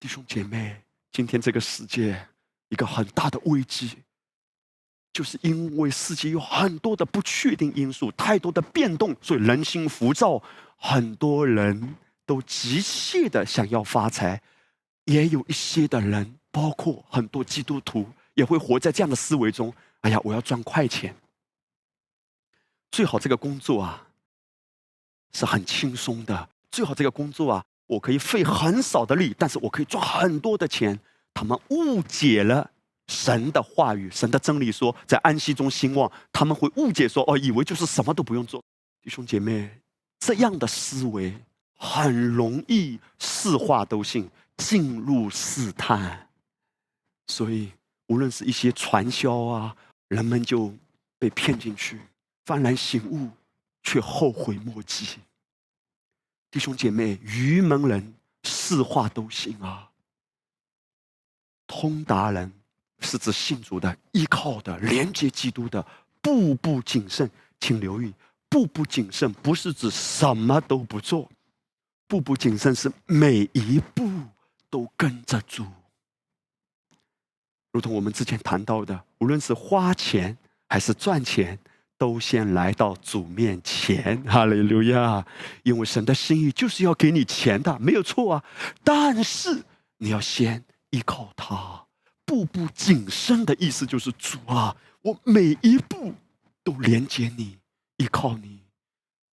[0.00, 2.28] 弟兄姐妹，今天这个世界
[2.68, 3.98] 一个很大的危机，
[5.18, 10.40] 就是因为世界有很多的不确定因素，太多的变动，所以人心浮躁，
[10.76, 14.40] 很多人都急切的想要发财，
[15.06, 21.12] 也有一些的人，包括很多基督徒，也会活在这样的思维中：哎呀，我要赚快钱。
[22.92, 24.06] 最好这个工作啊，
[25.32, 26.48] 是很轻松的。
[26.70, 30.96] 最好这个工作啊，我可以费很少的力，但是我可以赚很多的钱。
[31.34, 32.70] 他们误解了
[33.08, 36.10] 神的话语、神的真理，说在安息中兴旺。
[36.32, 38.62] 他们会误解说，哦，以为就是什么都不用做。
[39.02, 39.80] 弟兄姐妹，
[40.20, 41.34] 这样的思维
[41.74, 46.28] 很容易四话都信，进入试探。
[47.28, 47.72] 所以，
[48.08, 49.76] 无论是一些传销啊，
[50.08, 50.72] 人们就
[51.18, 52.00] 被骗进去。
[52.44, 53.30] 幡然醒悟，
[53.82, 55.18] 却后悔莫及。
[56.50, 59.90] 弟兄姐妹，愚蒙人四话都信啊。
[61.66, 62.50] 通达人
[63.00, 65.84] 是指信主的、依靠的、连接基督的，
[66.20, 67.30] 步步谨慎。
[67.60, 68.12] 请留意，
[68.48, 71.30] 步步谨慎不是指什么都不做，
[72.06, 74.08] 步步谨慎是每一步
[74.70, 75.64] 都跟着主。
[77.72, 80.36] 如同我们之前谈到的，无论是花钱
[80.68, 81.58] 还是赚钱。
[82.00, 85.26] 都先来到主面前，哈利路亚！
[85.64, 88.44] 因为神的心意就是要给你钱的，没有错啊。
[88.84, 89.64] 但是
[89.96, 91.87] 你要先依靠他，
[92.28, 96.12] 步步谨慎的意思就是主啊，我每一步
[96.62, 97.58] 都连接你，
[97.96, 98.60] 依靠你，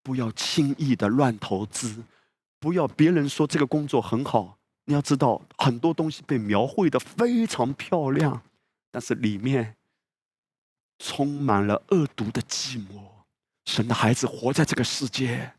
[0.01, 2.01] 不要轻易的乱投资，
[2.57, 8.41] 不要别人说这个工作很好，你要知道很多东西被描绘的非常漂亮，
[8.89, 9.75] 但是里面。
[10.97, 13.03] 充满了恶毒的寂寞，
[13.65, 15.51] 神的孩子活在这个世界，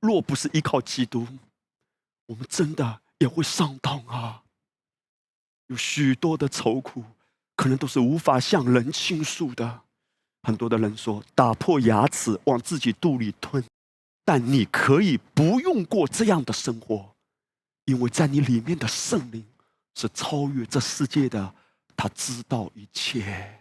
[0.00, 1.28] 若不是依靠基督，
[2.24, 4.44] 我们真的也会上当啊！
[5.72, 7.02] 有许多的愁苦，
[7.56, 9.80] 可能都是无法向人倾诉的。
[10.42, 13.64] 很多的人说，打破牙齿往自己肚里吞，
[14.24, 17.14] 但你可以不用过这样的生活，
[17.86, 19.44] 因为在你里面的圣灵
[19.94, 21.54] 是超越这世界的，
[21.96, 23.60] 他知道一切。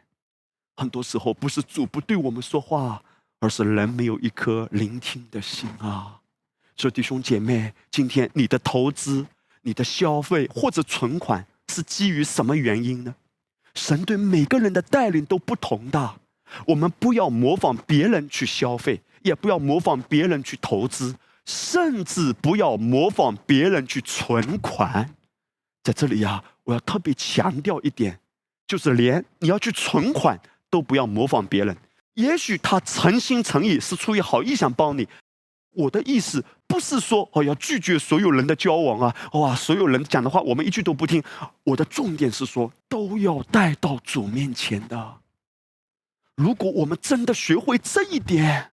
[0.76, 3.02] 很多时候不是主不对我们说话，
[3.40, 6.20] 而是人没有一颗聆听的心啊！
[6.76, 9.26] 所以弟兄姐妹，今天你的投资、
[9.62, 13.16] 你的消费或者存款是基于什么原因呢？
[13.74, 16.16] 神对每个人的带领都不同的。
[16.66, 21.16] 我们不要模仿别人去消费，也不要模仿别人去投资，
[21.46, 25.16] 甚至不要模仿别人去存款。
[25.84, 28.20] 在这里呀，我要特别强调一点，
[28.68, 30.40] 就是连你要去存款。
[30.72, 31.76] 都不要模仿别人，
[32.14, 35.06] 也许他诚心诚意是出于好意想帮你。
[35.74, 41.24] 我的意思不是说哦要拒绝所有人的交往啊，哇，所有人讲的话我们一句都不听。
[41.64, 45.22] 我的重点是说都要带到主面前的。
[46.36, 48.72] 如果我们真的学会这一点，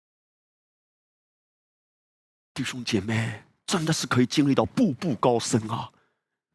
[2.55, 5.91] 弟兄姐妹，真的是可以经历到步步高升啊！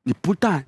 [0.04, 0.66] 你不但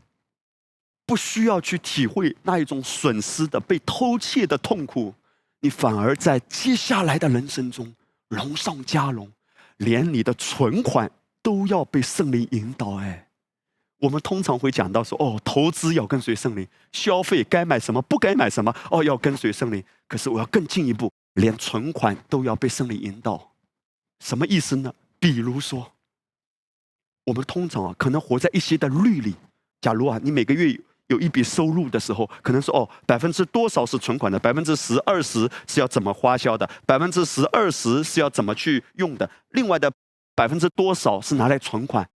[1.06, 5.14] 不需要去体会那一种损失的、被偷窃的痛苦，
[5.62, 7.94] 你反而在接下来的人生中
[8.28, 9.32] 荣上加荣，
[9.78, 11.12] 连你的存款
[11.42, 12.96] 都要被圣灵引导。
[12.96, 13.28] 哎，
[14.00, 23.54] 我们通常会讲到说：“哦，投资要跟随圣灵，消费该买什么不该买什么，哦，要跟随圣灵。”可是我要更进一步，连存款都要被圣灵引导，
[24.20, 24.94] 什么意思呢？
[25.20, 25.94] 比如说，
[27.26, 29.36] 我们通常啊，可能活在一些的律里。
[29.82, 30.80] 假如啊，你每个月。
[31.08, 39.92] 有一笔收入的时候，可能说哦，百分之多少是存款的，百分之十、二十是要怎么花销的，百分之十、二十是要怎么去用的，另外的
[40.36, 42.08] 百分之多少是拿来存款。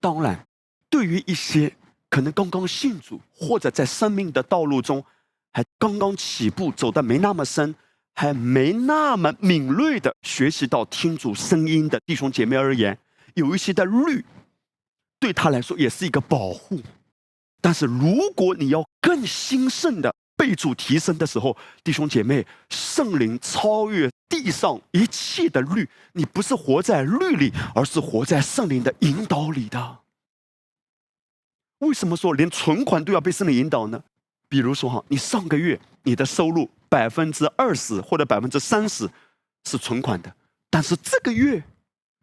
[0.00, 0.46] 当然，
[0.88, 1.74] 对于一些
[2.08, 5.04] 可能刚刚信主或者在生命的道路中
[5.52, 7.74] 还刚刚起步，走的没那么深，
[8.14, 12.96] 还没那么敏锐的学习到听主声音的弟兄姐妹而言，
[13.34, 14.24] 有一些的律
[15.18, 16.80] 对他来说也是一个保护。
[17.66, 29.98] 但是，如果你要更兴盛的被主提升的时候，弟兄姐妹，圣灵超越地上一切的律，你不是活在律里，而是活在圣灵的引导里的。
[31.78, 34.00] 为什么说连存款都要被圣灵引导呢？
[34.48, 39.10] 比如说哈，你上个月你的收入百分之二十或者百分之三十
[39.64, 40.32] 是存款的，
[40.70, 41.64] 但是这个月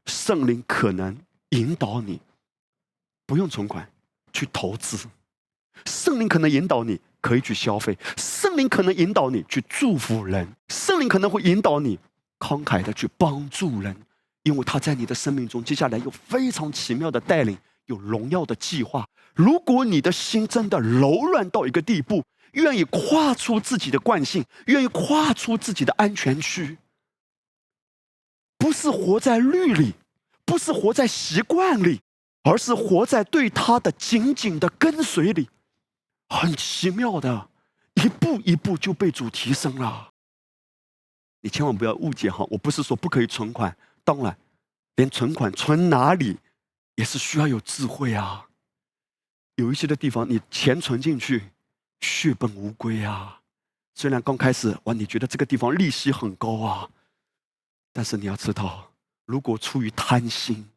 [0.06, 1.18] 圣灵可能
[1.50, 2.22] 引导你
[3.26, 3.92] 不用存款
[4.32, 5.06] 去投资。
[5.86, 12.00] 圣灵可能引导你，可以去消费；圣灵可能引导你去祝福人；圣灵可能会引导你
[12.40, 13.96] 慷慨的去帮助人，
[14.44, 19.08] 因为他在你的生命中接下来有非常奇妙的带领，有荣耀的计划。
[19.34, 26.78] 如果你的心真的柔软到一个地步，愿意跨出自己的惯性，愿意跨出自己的安全区，
[28.60, 29.94] 不是活在律里，
[30.46, 32.02] 不是活在习惯里，
[32.44, 35.50] 而是活在对他的紧紧的跟随里。
[36.34, 37.50] 很奇妙的，
[37.94, 40.12] 一步一步就被主提升了。
[41.42, 44.38] 你千万不要误解哈，我不是说不可以存款，当然，
[44.96, 46.40] 连存款存哪里
[46.96, 48.50] 也是需要有智慧啊。
[49.56, 51.52] 有一些的地方，你钱存进去，
[52.02, 53.42] 血本无归啊。
[53.94, 56.90] 虽然刚开始哇，你觉得这个地方利息很高啊，
[57.92, 58.92] 但是你要知道，
[59.26, 60.68] 如果出于贪心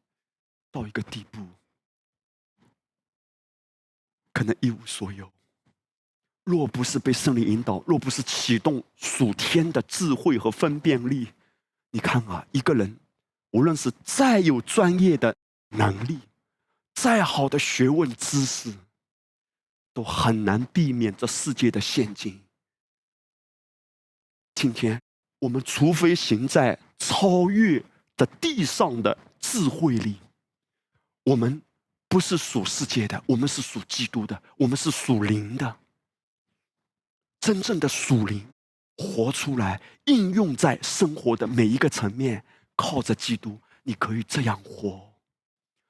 [0.71, 1.47] 到一个地步，
[4.35, 5.33] 可能一无所有。
[6.47, 11.27] 若不是被圣灵引导，若不是启动属天的智慧和分辨力，
[11.91, 12.97] 你看啊，一个人
[13.51, 15.35] 无论是再有专业的
[15.71, 16.21] 能力，
[16.95, 18.73] 再好的学问知识，
[19.93, 22.41] 都很难避免这世界的陷阱。
[24.55, 25.03] 今天
[25.41, 27.83] 我们除非行在超越
[28.17, 30.21] 的地上的智慧里，
[31.25, 31.61] 我们
[32.09, 35.77] 不是属世界的，我们是属基督的，我们是属灵的。
[37.41, 38.47] 真正的属灵，
[38.97, 45.13] 活出来，应用在生活的每一个层面，靠着基督，你可以这样活。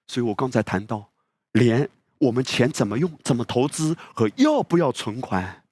[0.06, 1.10] 所以我刚才谈到，
[1.52, 1.88] 连
[2.18, 5.64] 我们钱怎么用、怎么投资和要不要存款，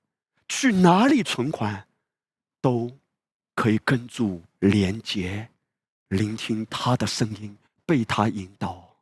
[0.49, 1.87] 去哪里存款，
[2.61, 2.91] 都
[3.55, 5.49] 可以跟主连接，
[6.09, 7.57] 聆听他的声音，
[7.87, 8.97] 被他引导。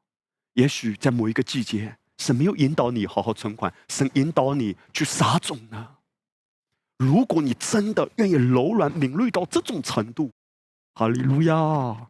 [0.54, 5.96] 也许在某一个季节，神没有引导你好好存款，神引导你去撒种呢？
[7.02, 10.30] 如果你真的愿意柔软敏锐到这种程度，
[10.94, 12.08] 哈利路亚！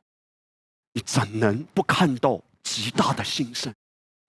[0.93, 3.73] 你怎能不看到极大的兴盛？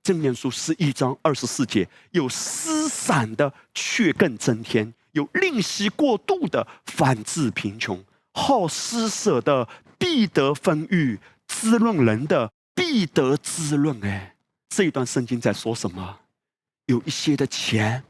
[0.01, 8.03] 正念书是一章二十四节，有失散的却更增添，有吝惜过度的反致贫穷，
[8.33, 13.99] 好施舍的必得丰裕，滋润人的必得滋润。
[14.03, 14.35] 哎，
[14.69, 16.19] 这一段圣经在说什么？
[16.85, 18.03] 有一些的钱。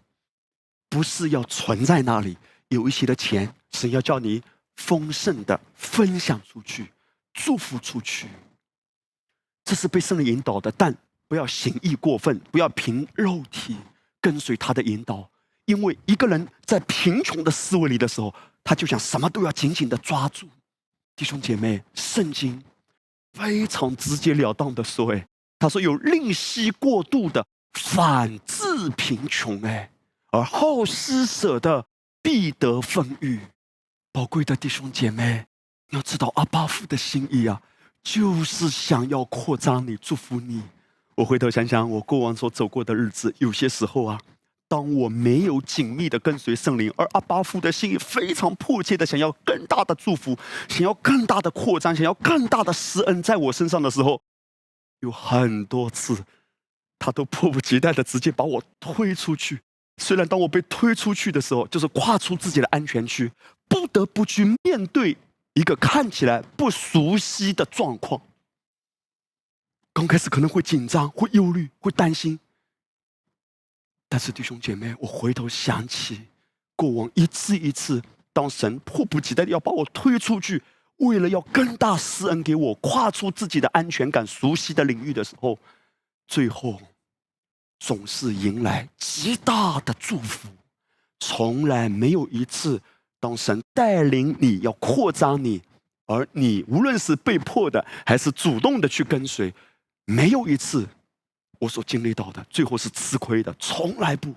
[0.94, 2.38] 不是要存在那里，
[2.68, 4.44] 有一些的钱，神要叫你
[4.76, 6.94] 丰盛的分享出去，
[7.34, 8.28] 祝福出去。
[9.66, 10.96] 这是被圣灵引导的，但
[11.28, 13.76] 不要行义过分，不要凭肉体
[14.22, 15.28] 跟随他的引导。
[15.66, 18.32] 因为一个人在贫穷的思维里的时候，
[18.64, 20.48] 他就想什么都要紧紧的抓住。
[21.16, 22.64] 弟兄姐妹，圣经
[23.34, 25.28] 非常直截了当的说：“哎，
[25.58, 29.90] 他说有吝惜过度的，反致贫穷。”哎。
[30.34, 31.86] 而好施舍的
[32.24, 33.40] 必得丰裕，
[34.12, 35.46] 宝贵的弟兄姐妹，
[35.92, 37.62] 要知道阿巴父的心意啊，
[38.02, 40.64] 就是想要扩张你、祝福你。
[41.18, 44.20] 我回头想想，我过往所走过的日子，有些时候啊，
[44.68, 50.36] 当我没有紧密的跟随圣灵，而阿巴父的心意非常迫切的想要更大的祝福，
[50.68, 54.20] 想要更大的扩张，想要更大的施恩在我身上的时候，
[55.02, 56.26] 有很多次，
[56.98, 59.62] 他都迫不及待的直接把我推出去。
[59.98, 63.32] 虽然当我被推出去的时候，就是跨出自己的安全区，
[63.68, 65.16] 不得不去面对
[65.54, 68.22] 一个看起来不熟悉的状况。
[69.94, 72.40] 刚开始可能会紧张、会忧虑、会担心，
[74.10, 76.22] 但是弟兄姐妹，我回头想起
[76.76, 78.02] 过往一次一次，
[78.34, 80.64] 当神迫不及待的要把我推出去，
[80.98, 85.60] 为了要更大施恩给我，跨出自己的安全感、熟悉的领域的时候，
[86.28, 86.82] 最后。
[87.86, 90.48] 总是迎来极大的祝福，
[91.20, 92.82] 从来没有一次
[93.20, 95.62] 当神带领你要扩张你，
[96.06, 99.54] 而你无论是被迫的还是主动的去跟随，
[100.06, 100.88] 没有一次
[101.60, 104.34] 我所经历到的最后是吃亏的，从来不。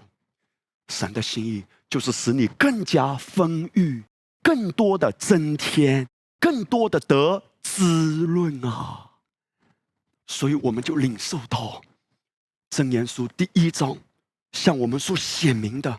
[0.88, 4.02] 神的心意就是使你更加丰裕，
[4.42, 6.04] 更多的增添，
[6.40, 9.12] 更多的得滋润啊！
[10.26, 11.80] 所以我们就领受到。
[12.70, 13.96] 箴言书第一章，
[14.52, 15.98] 向我们所显明的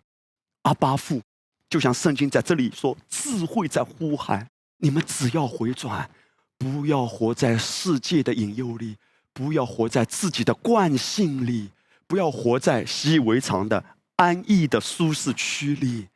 [0.63, 1.21] 阿巴父，
[1.69, 4.47] 就像圣经在这里说，智慧在呼喊
[4.77, 6.09] 你们，只要回转，
[6.57, 8.95] 不要活在世界的引诱里，
[9.33, 11.71] 不要活在自己的惯性里，
[12.05, 13.83] 不要活在习以为常的
[14.17, 16.07] 安逸的舒适区里，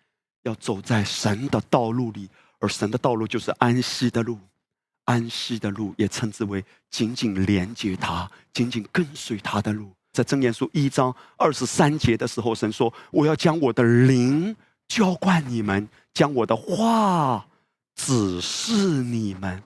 [0.44, 2.30] 要走在神的道路里，
[2.60, 4.38] 而神的道路就是安息的路，
[5.06, 9.92] 安息的路也称之为紧紧连接他、紧紧跟随他的路。
[10.12, 14.56] 在箴言书一章二十三节的时候，神说：“我要将我的灵
[14.88, 17.48] 浇灌你们，将我的话
[17.96, 19.64] 指示你们。”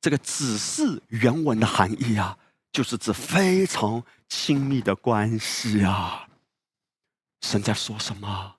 [0.00, 2.38] 这个“指示”原文的含义啊，
[2.70, 6.28] 就是指非常亲密的关系啊。
[7.40, 8.54] 神在说什么？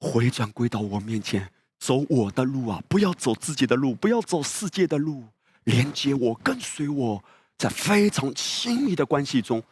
[0.00, 2.82] 回转归到我面前，走我的路啊！
[2.86, 5.24] 不要走自己的路，不要走世界的路，
[5.64, 7.24] 连接我，跟随我，
[7.56, 9.62] 在非常亲密的关系中。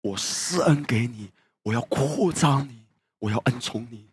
[0.00, 1.30] 我施恩给你，
[1.62, 2.84] 我要扩张你，
[3.18, 4.08] 我要恩宠你。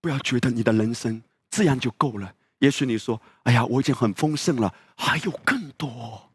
[0.00, 2.34] 不要觉得你的人生这样就够了。
[2.58, 6.30] 也许你说：“哎呀，我已经很丰盛了，还有更多，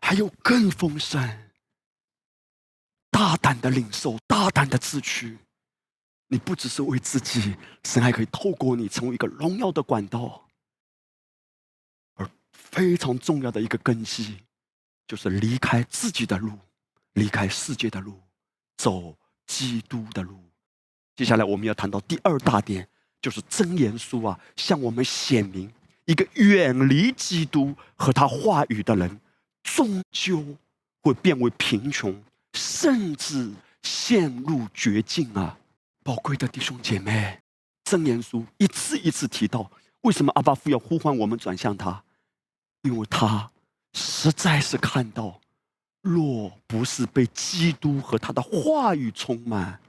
[0.00, 1.50] 还有更丰盛。”
[3.10, 5.38] 大胆的领受，大胆的自取。
[6.28, 10.48] 你不只是为自己，神还可以透过你成为一个荣耀的管道。
[12.14, 14.38] 而非常重要的一个根基，
[15.06, 16.58] 就是离开自己的路。
[17.14, 18.20] 离开世界的路，
[18.76, 20.38] 走基督的路。
[21.16, 22.88] 接下来我们要谈到第二大点，
[23.22, 25.72] 就是真言书啊，向我们显明
[26.04, 29.20] 一个远离基督和他话语的人，
[29.62, 30.44] 终究
[31.02, 33.52] 会变为贫穷，甚至
[33.82, 35.56] 陷入绝境啊！
[36.02, 37.40] 宝贵的弟兄姐妹，
[37.84, 42.02] 真言书一次一次提到，为什么阿巴夫要呼唤我们转向他？
[42.82, 43.50] 因为他
[43.92, 45.40] 实在是看到。
[46.04, 49.80] 若不是被基督和他的话语充满，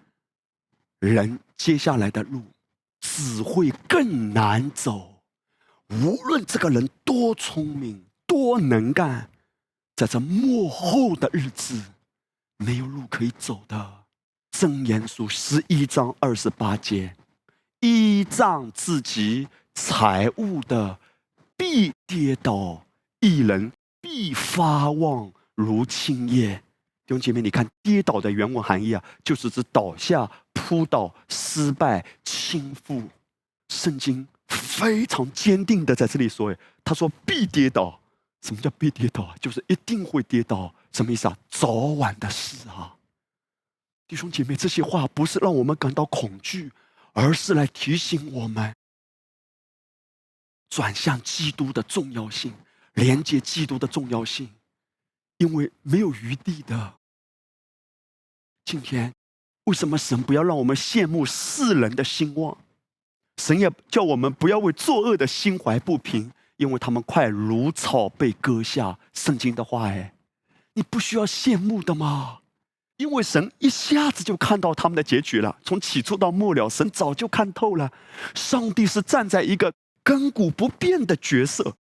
[0.99, 2.41] 人接下来的路
[3.01, 5.21] 只会更难走。
[5.89, 9.29] 无论这个人多聪明、多能干，
[9.97, 11.83] 在这幕后的日子，
[12.59, 14.05] 没有路可以走的。
[14.53, 17.13] 箴言书十一章二十八节：
[17.81, 20.97] 依仗自己财物的，
[21.57, 22.85] 必跌倒；
[23.19, 25.33] 一人必发旺。
[25.55, 26.55] 如青叶，
[27.05, 33.07] 弟兄姐妹，你看跌倒的原文含义啊，就是指倒下、扑倒、失败、倾覆。
[33.69, 37.99] 圣经非常坚定的在这里说：“哎，他说必跌倒。
[38.41, 39.33] 什么叫必跌倒？
[39.39, 40.73] 就是一定会跌倒。
[40.91, 41.37] 什么意思啊？
[41.49, 42.95] 早晚的事啊！
[44.07, 46.71] 弟兄姐妹，这些话不是让我们感到恐惧，
[47.13, 48.75] 而是来提醒我们
[50.69, 52.53] 转向基督的重要性，
[52.93, 54.49] 连接基督的重要性。”
[55.37, 56.93] 因为没有余地的。
[58.63, 59.13] 今天，
[59.65, 62.57] 为什么神不要让我们羡慕世人的兴旺？
[63.37, 68.97] 神也叫我们不要为作恶的心怀不平，因为他们快如草被割下。
[69.11, 70.13] 圣经的话，哎，
[70.73, 72.39] 你不需要羡慕的吗？
[72.97, 77.91] 因为神一下子就看到他们的结局了，从起初到末了，神早就看透了。
[78.33, 79.73] 上帝是站在一个
[80.05, 81.75] 亘古不变的角色。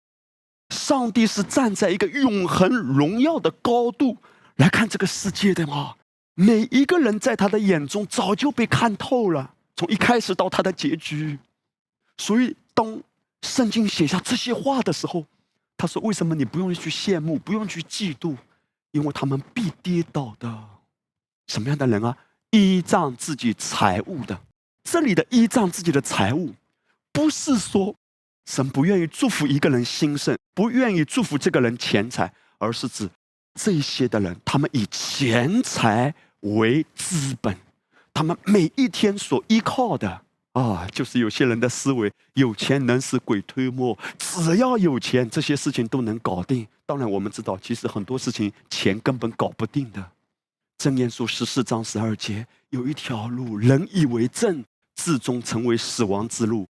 [0.70, 4.16] 上帝是站在一个永恒荣耀的高度
[4.56, 5.94] 来看这个世界的吗？
[6.34, 11.38] 每一个人在他的眼中早就被看透了，从一开始到他的结局。
[12.16, 13.00] 所以，当
[13.42, 15.24] 圣经写下这些话的时候，
[15.76, 18.36] 他说：“为什么你不用去羡慕，不用去嫉妒？
[18.92, 20.64] 因为他们必跌倒的。
[21.48, 22.16] 什么样的人啊？
[22.50, 24.40] 依仗自己财物的。
[24.82, 26.54] 这里的依仗自己的财物，
[27.12, 27.94] 不是说。”
[28.44, 33.08] 神不愿意祝福一个人兴盛，不愿意祝福这个人钱财，而是指
[33.54, 37.56] 这些的人，他们以钱财为资本，
[38.12, 40.22] 他们每一天所依靠的
[40.52, 46.66] 啊，就是有些人的思维：有钱能使鬼推磨，只要有钱，这些事情都能搞定。
[46.86, 50.10] 当然，我们知道，其实很多事情钱根本搞不定的。
[50.76, 54.62] 正言书十四章十二节有一条路，人以为正，
[54.94, 56.66] 至终成为死亡之路。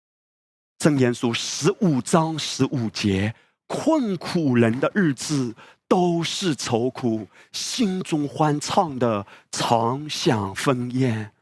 [0.79, 3.35] 正言书十五章十五节。
[3.67, 5.55] 困苦人的日子
[5.87, 11.33] 都是愁苦，心中欢畅的常享丰宴。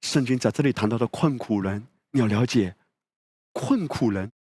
[0.00, 2.74] 圣经在这里谈到的困苦人，你要了解，
[3.52, 4.32] 困苦人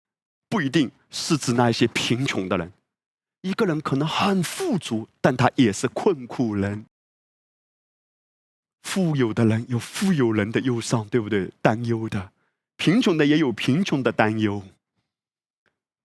[0.47, 2.71] 不一定是指那一些贫穷的人。
[3.41, 6.85] 一个人可能很富足，但他也是困苦人。
[8.83, 11.51] 富有的人有富有人的忧伤，对不对？
[11.61, 12.31] 担忧的，
[12.79, 14.63] 贫穷的也有贫穷的担忧。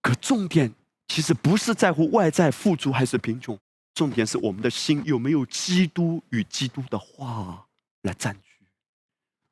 [0.02, 0.74] 可重点。
[1.06, 3.56] 其实不是在乎外在富足还是贫穷，
[3.94, 7.66] 重点是我们的心有没有基督与基督的话
[8.02, 8.66] 来占据。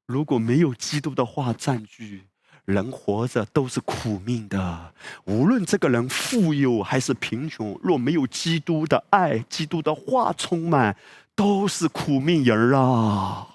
[0.06, 2.24] 如果没有基督的话占据，
[2.64, 4.94] 人活着都是苦命的。
[5.26, 10.96] 无论这个人富有还是贫穷，若没有基督的爱、基督的话充满，
[11.36, 13.46] 都是苦命人啊。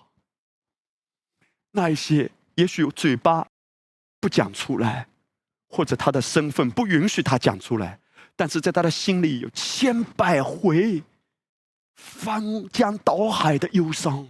[1.71, 3.47] 那一些也许有嘴巴
[4.27, 5.07] 不讲出来。
[5.69, 7.99] 或者他的身份不允许他讲出来，
[8.37, 11.03] 但是在他的心里有千百回
[11.97, 14.25] 翻江倒海的忧伤。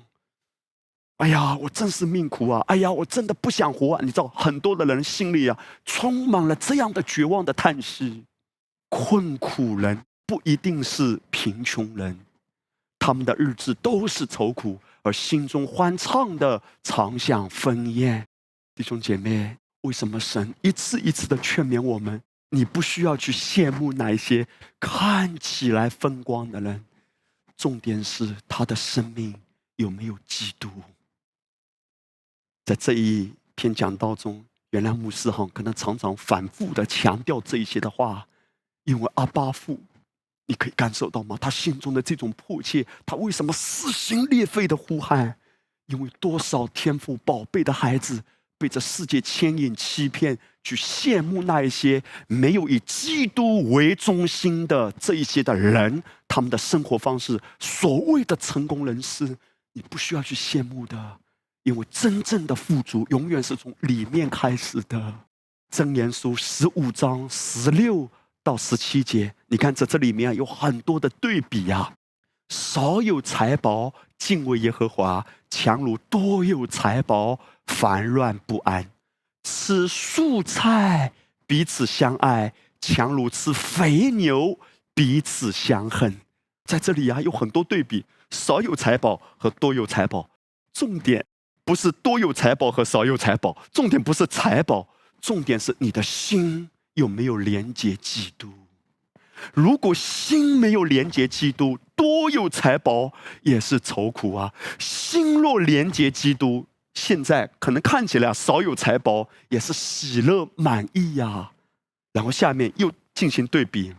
[1.18, 2.60] 哎呀，我真是命苦啊！
[2.68, 4.02] 哎呀，我真的不想活啊！
[4.04, 8.24] 你知道，很多的人心里啊，充满了这样的绝望的叹息。
[8.90, 12.20] 困苦人不一定是贫穷人，
[12.98, 18.26] 他们的日子都是愁苦，而心中欢畅的常享丰宴。
[18.74, 19.56] 弟兄姐妹。
[19.82, 22.22] 为什么神一次一次的劝勉我们？
[22.50, 24.48] 你不需要去羡慕那一些
[24.80, 26.86] 看起来风光的人，
[27.58, 29.36] 重点是他的生命
[29.76, 30.70] 有没有基督。
[32.66, 38.26] 在这一篇讲道中，原来牧师哈可能常常反复的强调这一些的话，
[38.86, 39.80] 因为阿巴父，
[40.46, 41.38] 你可以感受到吗？
[41.40, 45.38] 他心中的这种迫切，他为什么撕心裂肺的呼喊？
[45.88, 48.24] 因为多少天赋宝贝的孩子。
[48.58, 59.38] 被这世界牵引、欺骗，去羡慕那一些没有以基督为中心的这一些的人，他们的生活方式，所谓的成功人士，
[59.74, 61.20] 你不需要去羡慕的，
[61.64, 65.14] 因为真正的富足永远是从里面开始的。
[65.72, 68.10] 箴言书十五章十六
[68.42, 71.94] 到十七节，你看这这里面有很多的对比呀。
[72.50, 77.38] 少有财宝，敬畏耶和华，强如多有财宝。
[77.68, 78.90] 烦乱不安，
[79.44, 81.12] 吃素菜
[81.46, 84.58] 彼此相爱，强如吃肥牛
[84.96, 86.20] 彼此相恨。
[86.66, 90.30] 在这里啊，有很多对比：少有财宝和多有财宝。
[90.74, 91.26] 重点
[91.64, 94.88] 不是多有财宝和少有财宝，重点不是财宝，
[95.22, 98.52] 重点是你的心有没有连接基督。
[99.54, 103.14] 如果心没有连接基督，多有财宝
[103.44, 104.54] 也是愁苦啊。
[104.80, 106.66] 心若连接基督。
[106.98, 111.52] 现在可能看起来少有财宝，也是喜乐满意呀。
[112.12, 113.94] 然后下面又进行对比，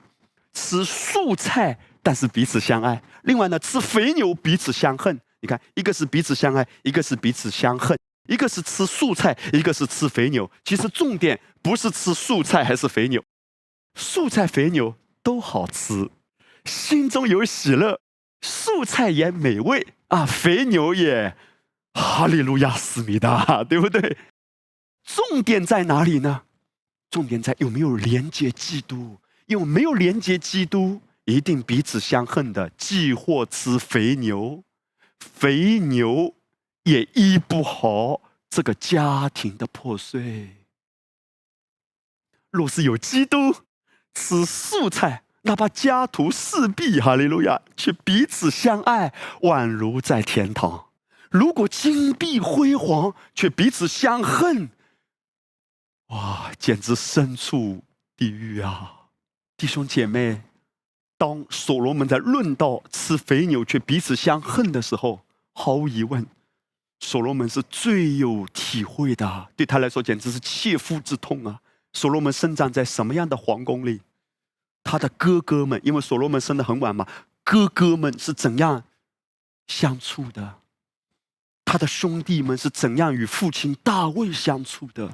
[0.52, 5.16] 吃素菜但是彼此相爱；另外呢，吃肥牛彼此相恨。
[5.40, 7.96] 你看，一个是彼此相爱，一个是彼此相恨；
[8.26, 10.50] 一个是吃素菜，一个是吃肥牛。
[10.64, 13.22] 其实重点不是吃素菜还是肥牛，
[13.94, 16.10] 素菜肥牛都好吃，
[16.64, 18.00] 心中有喜乐，
[18.40, 21.36] 素菜也美味啊，肥牛也。
[21.98, 24.16] 哈利路亚，思密达， 对不对？
[25.04, 26.42] 重点在哪里呢？
[27.10, 29.18] 重点在有没有连接基督？
[29.46, 34.62] 有没有连接基督，一定彼此相恨的，既或吃肥牛，
[35.18, 36.34] 肥牛
[36.84, 38.20] 也医不好
[38.50, 40.56] 这个家庭的破碎。
[42.50, 43.54] 若是有基督，
[44.14, 50.87] 吃素菜，哪怕家徒四壁，哈利路亚，却彼此相爱，宛如在天堂。
[51.30, 54.70] 如果金碧辉煌，却彼此相恨，
[56.08, 57.82] 哇，简直身处
[58.16, 59.08] 地狱啊！
[59.56, 60.42] 弟兄姐妹，
[61.16, 65.20] 当所罗门在论到吃肥牛却彼此相恨的时候，
[65.52, 66.26] 毫无疑问，
[67.00, 69.48] 所罗门是最有体会的。
[69.56, 71.60] 对他来说，简直是切肤之痛啊！
[71.92, 74.00] 所罗门生长在什么样的皇宫里？
[74.84, 77.06] 他的哥哥们，因为所罗门生的很晚嘛，
[77.44, 78.84] 哥哥们是怎样
[79.66, 80.57] 相处的？
[81.70, 85.12] 他的兄弟们是怎样与父亲大卫相处的？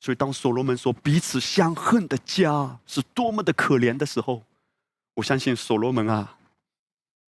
[0.00, 4.42] 所以，当所罗门说彼此相恨的家是多么的可怜的时候，
[5.14, 6.36] 我相信所罗门啊，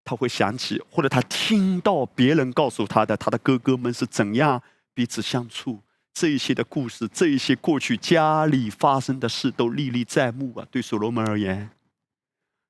[0.02, 4.60] 他会想起，或者他听到别人告诉他的，他的哥哥们是怎样
[4.92, 5.80] 彼此相处，
[6.12, 10.66] 这一些的故事，这一些过去家里发生的事都历历在目啊。
[10.72, 11.70] 对所罗门而言，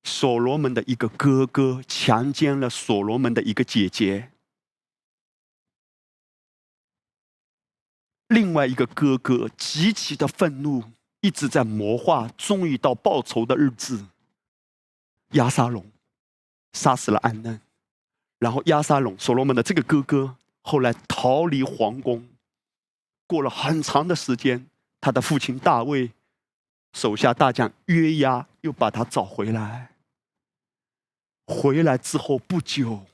[0.05, 4.33] 所罗门的一个哥哥强奸了所罗门的一个姐姐。
[8.31, 10.85] 另外一个哥哥极其的愤怒，
[11.21, 14.07] 一直在谋划，终于到报仇的日子。
[15.33, 15.85] 亚沙龙
[16.73, 17.61] 杀死了安嫩，
[18.39, 22.29] 然后亚沙龙所罗门的这个哥哥后来逃离皇宫，
[23.27, 24.67] 过了很长的时间，
[25.01, 26.13] 他的父亲大卫
[26.93, 29.91] 手下大将约押又把他找回来。
[31.47, 33.07] 回来之后不久，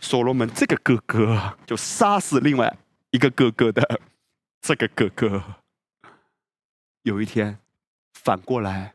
[0.00, 2.76] 所罗门这个哥哥就杀死另外。
[3.10, 4.00] 一个哥哥的
[4.60, 5.62] 这个哥哥，
[7.02, 7.58] 有一天
[8.12, 8.94] 反过来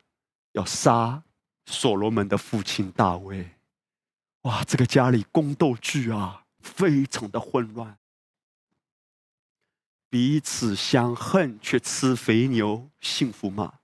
[0.54, 1.24] 要杀
[1.66, 3.50] 所罗门的父亲大卫。
[4.44, 7.98] 哇，这个家里宫斗剧啊，非常的混乱。
[10.10, 13.80] 彼此相恨却吃肥牛，幸福吗？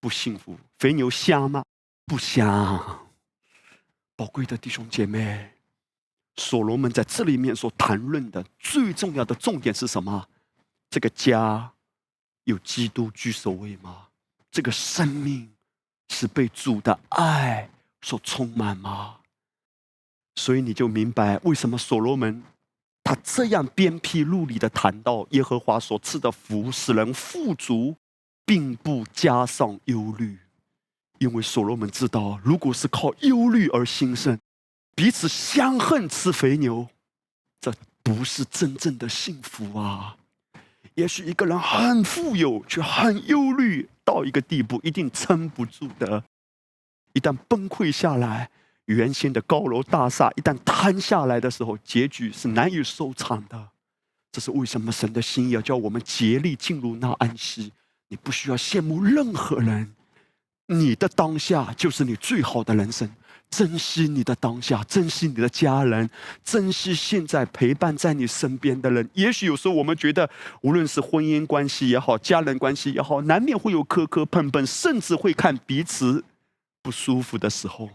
[0.00, 0.58] 不幸福。
[0.78, 1.64] 肥牛香吗？
[2.06, 3.08] 不香。
[4.14, 5.55] 宝贵的弟兄姐妹。
[6.36, 10.28] 所罗门在这里面所谈论的最重要的重点是什么？
[10.90, 11.72] 这个家
[12.44, 14.08] 有基督居首位吗？
[14.50, 15.50] 这个生命
[16.08, 17.68] 是被主的爱
[18.02, 19.16] 所充满吗？
[20.36, 22.42] 所以你就明白为什么所罗门
[23.02, 27.96] 他这样鞭辟入里的谈到耶和华所赐的福使人富足，
[28.44, 30.38] 并不加上忧虑，
[31.18, 34.38] 因为所罗门知道，如果是靠忧虑而兴盛。
[34.96, 36.88] 彼此相恨吃肥牛，
[37.60, 37.70] 这
[38.02, 40.16] 不是真正的幸福啊！
[40.94, 46.24] 也许一个人很富有，却很忧虑，到一个地步一定撑不住的。
[47.12, 48.48] 一旦崩溃下来，
[48.86, 53.68] 原先的高楼大厦一旦瘫下来的时候，结局是难以收场的。
[54.32, 57.70] 这是为什么神的心意要叫我们竭力进入那安息？
[58.08, 59.94] 你不需要羡慕任何人，
[60.68, 63.10] 你的当下就是你最好的人生。
[63.48, 66.10] 珍惜你的当下，珍惜你的家人，
[66.44, 69.08] 珍惜现在陪伴在你身边的人。
[69.14, 70.28] 也许有时候我们觉得，
[70.62, 76.24] 无论是婚姻关系也好，家人关系也好，难免会有磕磕碰碰，甚至会看彼此
[76.82, 77.88] 不舒服的时候。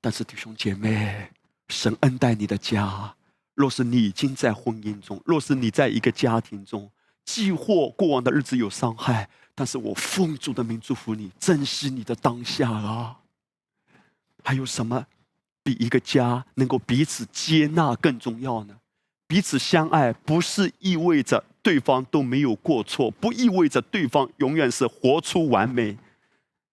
[0.00, 1.30] 但是弟兄姐妹，
[1.68, 3.14] 神恩待你的家，
[3.54, 6.90] 若是你已经在婚姻中，若是你在一个家庭中，
[7.24, 13.16] 既或过往的日子有伤害，但是我奉主的名祝福你，珍惜你的当下啊！
[14.44, 15.06] 还有什么
[15.62, 18.76] 比一个家能够彼此接纳更重要呢？
[19.26, 25.96] 彼此相爱不是意味着对方都没有过错，不意味着对方永远是活出完美。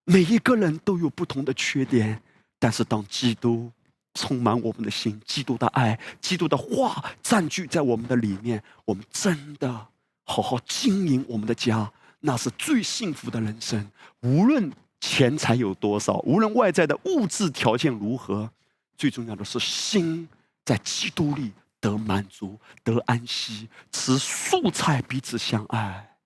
[0.04, 2.22] 每一个人都有不同的缺点，
[2.60, 3.72] 但是当基督
[4.14, 9.88] 充满我们的心，基督的爱、基督的话占据在我们的里面，我们真的
[10.26, 13.90] 好好经营我们的家，那是最幸福的人生。
[14.20, 14.70] 无论。
[15.02, 16.20] 钱财有多少？
[16.20, 18.50] 无论外在的物质条件如何，
[18.96, 20.30] 最重要的是心
[20.64, 26.18] 在基督里得满足、得安息，吃素菜彼此相爱。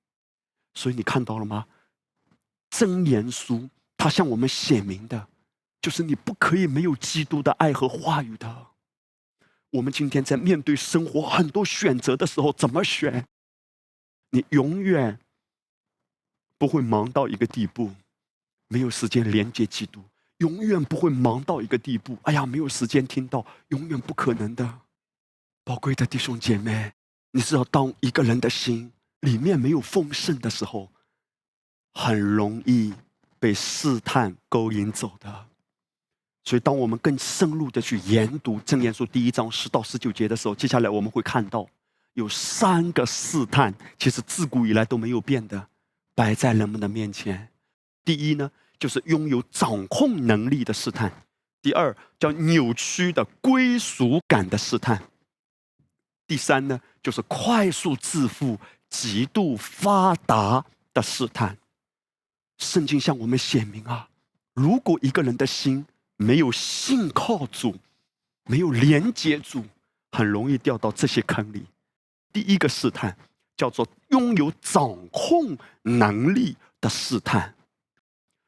[0.73, 1.65] 所以你看到了吗？
[2.69, 5.29] 真言书它向我们显明的，
[5.81, 8.67] 就是你不可以没有基督的爱和话语的。
[9.71, 13.25] 我们今天在面对生活很多选择的时候，怎么选？
[14.31, 15.17] 你永远
[16.57, 17.93] 不会忙到一个地步。
[18.67, 20.03] 没有时间连接基督，
[20.37, 22.17] 永远不会忙到一个地步。
[22.23, 24.79] 哎呀，没有时间听到，永远不可能的。
[25.63, 26.93] 宝贵的弟兄姐妹，
[27.31, 28.91] 你知道，当一个人的心
[29.21, 30.91] 里面没有丰盛的时候，
[31.93, 32.93] 很容易
[33.39, 35.47] 被试探勾引走的。
[36.43, 41.67] 所以，当我们更深入的去研读《正言书》第一章十到十九节的时候，接下来我们会看到
[42.13, 45.67] 有三个试探，其实自古以来都没有变的，
[46.13, 47.49] 摆在人们的面前。
[48.05, 48.49] 第一呢，
[48.79, 51.09] 就是拥有掌控能力的试探；
[51.61, 54.97] 第二，叫扭曲的归属感的试探；
[56.27, 61.57] 第三呢，就是快速致富、极度发达的试探。
[62.59, 64.07] 圣经向我们显明啊，
[64.53, 65.85] 如果一个人的心
[66.15, 67.75] 没有信靠主，
[68.45, 69.65] 没有连接主，
[70.11, 71.65] 很容易掉到这些坑里。
[72.31, 73.17] 第一个试探
[73.57, 77.55] 叫做拥有掌控能力的试探。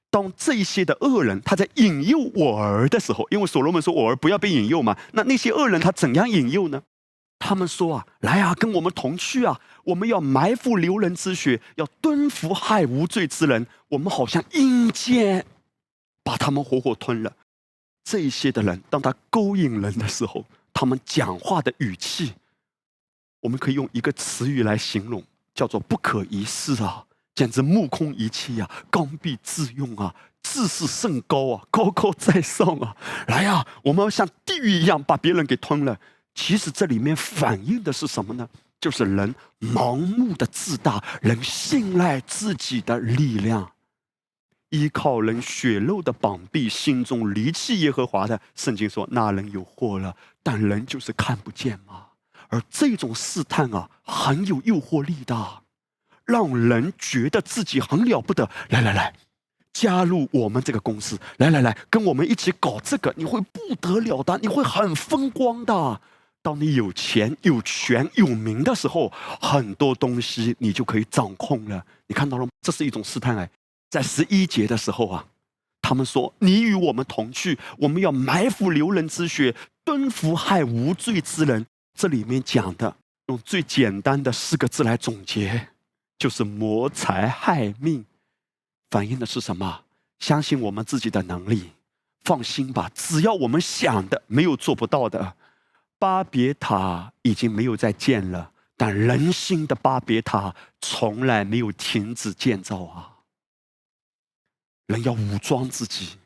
[0.10, 6.84] 当这些的恶人他在引诱我儿的时候，因为所罗门说我儿不要被引诱嘛，那那些恶人他怎样引诱呢？
[7.39, 13.68] 他们说啊，来啊，跟我们同去啊，我们要埋伏流人之血，要蹲伏害无罪之人。
[13.89, 15.45] 我们好像阴间
[16.24, 17.32] 把他们活活吞了。
[18.03, 22.34] 这些的人，当他勾引人的时候，他们讲话的语气，
[23.41, 27.05] 我们可以用一个词语来形容，叫做不可一世啊，
[27.38, 35.99] 简直目空一切啊，刚愎自用啊，自视甚高啊，高高在上啊，来呀，我们要像地狱一样把别人给吞了。
[36.33, 38.49] 其实这里面反映的是什么呢？
[38.81, 43.71] 就是人盲目的自大，人信赖自己的力量，
[44.69, 48.41] 依靠人血肉的膀臂，心中离弃耶和华的。
[48.55, 52.07] 圣经说那人有祸了，但人就是看不见嘛。
[52.49, 55.61] 而这种试探啊，很有诱惑力的，
[56.28, 58.47] 让人觉得自己很了不得。
[58.69, 59.11] 来来来，
[59.73, 65.99] 加入我们这个公司，来来来，跟我们一起搞这个，你会不得了的，你会很风光的。
[66.43, 69.11] 当你有钱、有权、有名的时候，
[69.41, 71.84] 很多东西你就可以掌控了。
[72.07, 72.51] 你看到了吗？
[72.61, 73.49] 这是一种试探哎。
[73.89, 75.25] 在十一节的时候啊，
[75.82, 81.65] 他们说：“你与我们同去，我们要埋伏流人之血，蹲伏害无罪之人。”
[81.97, 82.95] 这里面讲的，
[83.28, 85.69] 用最简单的四个字来总结，
[86.18, 88.05] 就是谋财害命。
[88.89, 89.84] 反映的是什么？
[90.20, 91.72] 相信我们自己的能力，
[92.24, 95.36] 放心吧，只要我们想的，没有做不到的。
[95.99, 103.18] 巴别塔已经没有再建了，但人心的巴别塔从来没有停止建造啊！
[104.86, 106.18] 人要武装自己，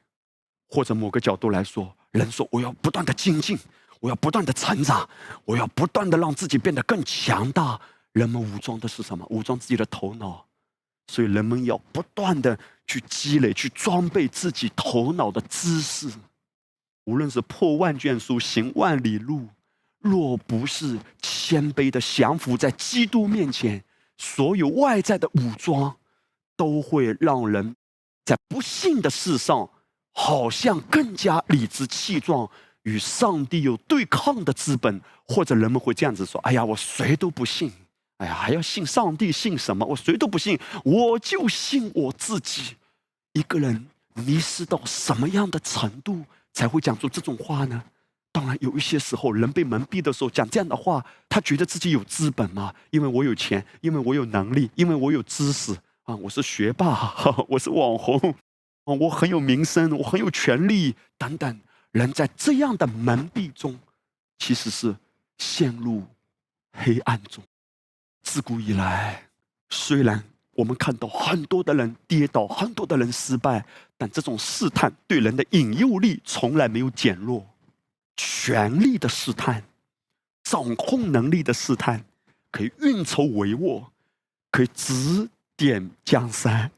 [0.68, 3.58] 或者某个角度来说，人说我要不断的精进，
[4.00, 5.10] 我要不断的成长，
[5.46, 7.82] 我要不断的让自己变得更强大。
[8.14, 9.26] 人们武装的是什么？
[9.30, 10.46] 武装自己的头脑，
[11.08, 16.10] 所以人们要不断的去积累、去装备自己头脑的知识。
[17.06, 19.48] 无论是破万卷书、行万里路。
[20.00, 23.84] 若不是谦卑的降服在基督面前，
[24.18, 25.96] 所有外在的武装，
[26.58, 27.76] 都会让人
[28.26, 29.70] 在不幸的事上，
[30.12, 32.50] 好像更加理直气壮，
[32.82, 35.00] 与上帝有对抗的资本。
[35.28, 37.72] 或者人们会这样子说：“哎呀，我谁都不信，
[38.22, 39.32] 哎呀，还要信上帝？
[39.32, 39.84] 信什么？
[39.84, 42.76] 我谁都不信，我就信我自己。”
[43.34, 47.84] 一个人迷失到什么样的程度，才会讲出这种话呢？
[48.32, 52.72] 当然，有一些时候，人被蒙蔽的时候，讲这样的话，他觉得自己有资本嘛？
[52.92, 56.16] 因为我有钱，因为我有能力，因为我有知识啊！
[56.16, 57.16] 我是学霸，
[57.50, 58.18] 我是网红，
[58.86, 61.60] 啊我很有名声，我很有权利等等。
[61.92, 63.80] 人在这样的蒙蔽中，
[64.38, 64.96] 其实是
[65.40, 66.04] 陷入
[66.72, 67.44] 黑暗中。
[68.24, 69.28] 自古以来，
[69.70, 73.66] 虽然我们看到很多的人跌倒，很多的人失败，
[73.98, 77.48] 但这种试探对人的引诱力从来没有减弱。
[78.16, 79.64] 权力的试探，
[80.44, 82.06] 掌控能力的试探，
[82.52, 83.86] 可以运筹帷幄，
[84.52, 86.72] 可以指点江山，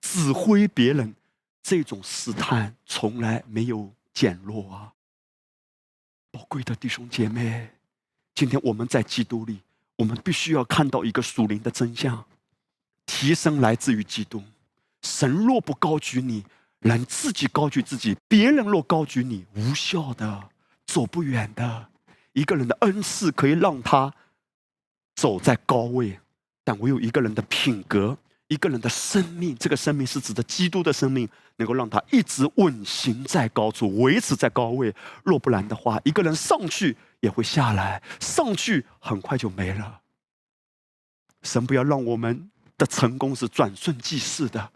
[0.00, 1.14] 指挥别人。
[1.62, 4.92] 这种试探从来没有减弱啊！
[6.30, 7.70] 宝贵的弟兄姐妹，
[8.34, 9.60] 今天我们在基督里，
[9.96, 12.24] 我们必须要看到一个属灵的真相：
[13.06, 14.42] 提升来自于基督。
[15.02, 16.44] 神若不高举你，
[16.80, 20.50] 人自己高举自己；别人若高举你，无效的。
[20.86, 21.88] 走不远的
[22.34, 24.12] 一个人的恩赐可以让他
[25.16, 26.20] 走在高位，
[26.62, 28.16] 但唯有一个人的品格、
[28.48, 31.26] 一个人的生命，这个生命是指的基督的生命，
[31.56, 34.94] 能够让他一直稳行在高处，维持在高位。
[35.24, 40.00] 若不然的话，一个人上去也会下来，上去很快就没了。
[41.42, 44.70] 神不要让我们的成功是转瞬即逝的。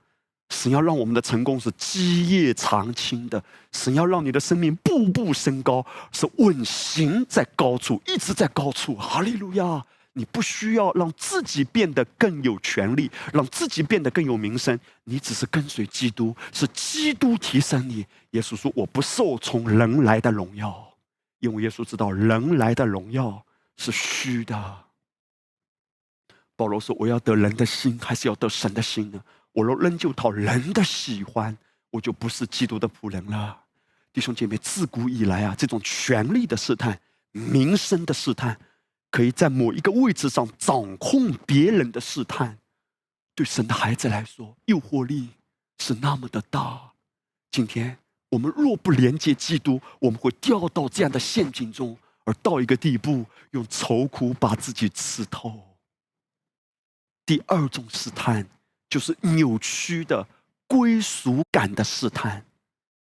[0.49, 8.97] 神要让我们的成功是基业长青的，神要让你的生命步步升高，是稳行在高处，一直在高处。
[8.97, 9.85] 哈利路亚！
[10.15, 18.05] 你不需要让自己变得更有权利，让自己变得更有名声，你只是跟随基督，是基督提升你。
[18.31, 20.88] 耶稣说：“我不受从人来的荣耀，
[21.41, 23.45] 因为耶稣知道人来的荣耀
[23.77, 24.85] 是虚的。”
[26.57, 29.23] 保罗说：“我要得人的心，还是要得神的心呢？”
[29.53, 31.57] 我若仍旧讨人的喜欢，
[31.91, 33.65] 我就不是基督的仆人了。
[34.13, 37.01] 弟兄姐妹，自古以来啊，这种权力的试探、
[37.33, 38.59] 名声的试探，
[39.11, 42.59] 可以在某一个位置上掌控别人的试探，
[43.35, 45.31] 对神的孩子来说，诱惑力
[45.79, 46.93] 是那么的大。
[47.51, 47.99] 今天
[48.31, 55.77] 我们若不连接基督，我们会掉到这样的陷阱中，而到一个地步，用愁苦把自己吃透。
[57.25, 58.47] 第二种试探。
[58.91, 60.27] 就是扭曲的
[60.67, 62.43] 归属感的试探。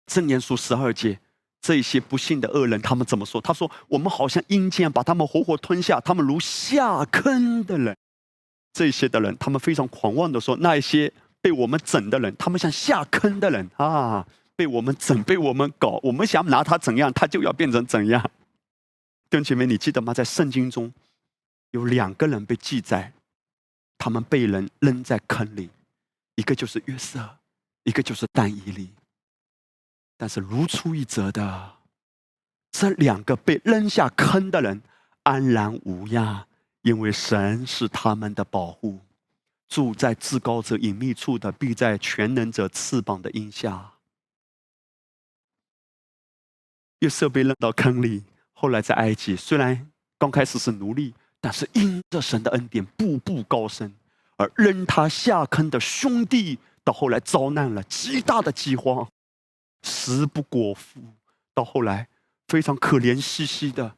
[0.05, 1.19] 正言书十二节，
[1.63, 3.41] 这些不幸的恶人，他们怎么说？
[3.41, 7.97] 他说：“我们好像阴间，把他们活活吞下，他们如下坑的人。”
[8.75, 11.11] 这些的人，他们非常狂妄的说：“那一些
[11.41, 14.27] 被我们整的人，他们像下坑的人啊！
[14.59, 18.21] 被我们整，被我们搞，我们想拿他怎样，他就要变成怎样。
[19.31, 20.13] 弟兄姐妹，你记得吗？
[20.13, 20.93] 在圣经中
[21.71, 23.13] 有两个人被记载，
[23.97, 25.71] 他们被人扔在坑里，
[26.35, 27.39] 一个就是约瑟，
[27.85, 28.91] 一个就是但以理。
[30.17, 31.75] 但是如出一辙的，
[32.73, 34.83] 这两个被扔下坑的人
[35.23, 36.49] 安然无恙，
[36.83, 38.99] 因为神是他们的保护。
[39.69, 43.93] 住在至高者隐秘处的，必在全能者翅膀的荫下。
[47.01, 53.95] 约瑟被扔到坑里，后来在埃及，虽然刚开始是奴隶，但是因着神的恩典，步步高升。
[54.37, 59.09] 而扔他下坑的兄弟，到后来遭难了极大的饥荒，
[59.83, 61.01] 食不果腹，
[61.55, 62.09] 到后来
[62.47, 63.97] 非常可怜兮兮的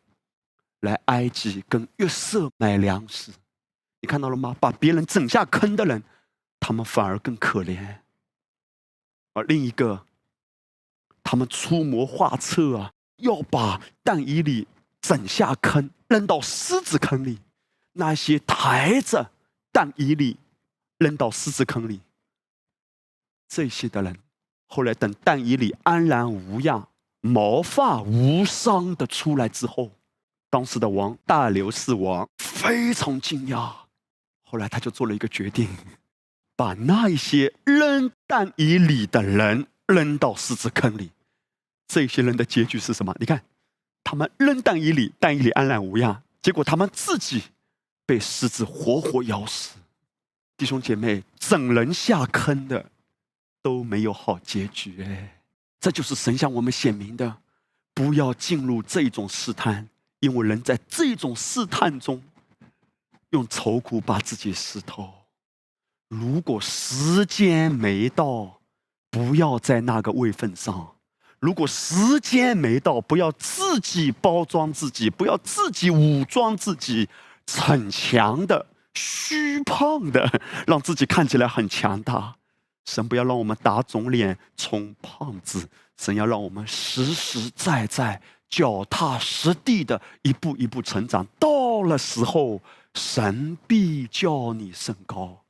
[0.81, 3.33] 来埃及跟约瑟买粮食。
[4.01, 4.57] 你看到了吗？
[4.59, 6.03] 把别人整下坑的人，
[6.59, 7.99] 他们反而更可怜。
[9.35, 10.07] 而另一个，
[11.31, 14.67] 他们出谋划策啊，要把但以里
[15.01, 17.39] 整下坑，扔到狮子坑里。
[17.93, 19.31] 那些抬着
[19.71, 20.39] 但以里
[20.99, 22.01] 扔到狮子坑里，
[23.47, 24.19] 这些的人，
[24.67, 26.89] 后来等但以里安然无恙、
[27.21, 29.93] 毛发无伤的出来之后，
[30.51, 33.73] 当时的王大流士王非常惊讶。
[34.43, 35.69] 后来他就做了一个决定，
[36.57, 41.13] 把那一些扔蛋以里的人扔到狮子坑里。
[41.93, 43.13] 这些人的结局是什么？
[43.19, 43.43] 你看，
[44.05, 46.23] 他们扔蛋以里，蛋以里安然无恙。
[46.41, 47.43] 结果他们自己
[48.07, 49.77] 被狮子活活咬死。
[50.57, 52.93] 弟兄姐妹，整人下坑的
[53.61, 55.03] 都没有好结局。
[55.03, 55.41] 哎，
[55.81, 57.39] 这就是神向我们显明的：
[57.93, 59.89] 不要进入这种试探，
[60.21, 62.23] 因为人在这种试探中。
[63.31, 65.09] 用愁苦把自己湿透。
[66.09, 68.61] 如果时间没到，
[69.09, 70.97] 不要在那个位份上；
[71.41, 77.09] 如果时间没到，不要自己包装自己，不要自己武装自己，
[77.47, 82.37] 逞强的、虚胖的，让自己看起来很强大。
[82.85, 91.27] 神不要让我们打肿脸充胖子，神要让我们实实在在、脚踏实地的一步一步成长。
[91.39, 92.61] 到了时候。
[92.93, 95.45] 神必叫你升高。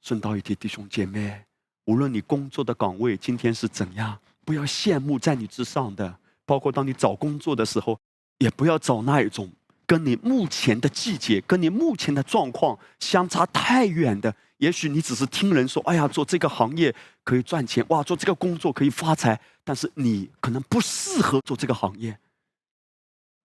[0.00, 1.44] 顺道一提，弟兄姐妹，
[1.86, 6.18] 无论你工作的岗位今天是怎样，不要羡慕在你之上的。
[6.44, 7.98] 包括当你找工作的时候，
[8.38, 9.50] 也不要找那一种
[9.86, 14.34] 跟你目前的季节、跟你目前的状况相差太远的。
[14.58, 22.18] 也许你只是听人说：“哎呀，做这个行业可以赚钱，哇，做这个工作可以发财。”但是你可能不适合做这个行业。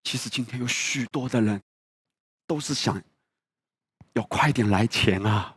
[0.04, 1.62] 其实今天有许多的人。
[2.50, 3.00] 都是想
[4.14, 5.56] 要快点来钱啊！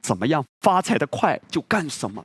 [0.00, 2.24] 怎么样发财的快就干什么。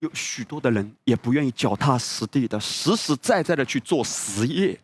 [0.00, 4.80] 有许多的人也不愿意脚踏实地的、实实在在的去做实业。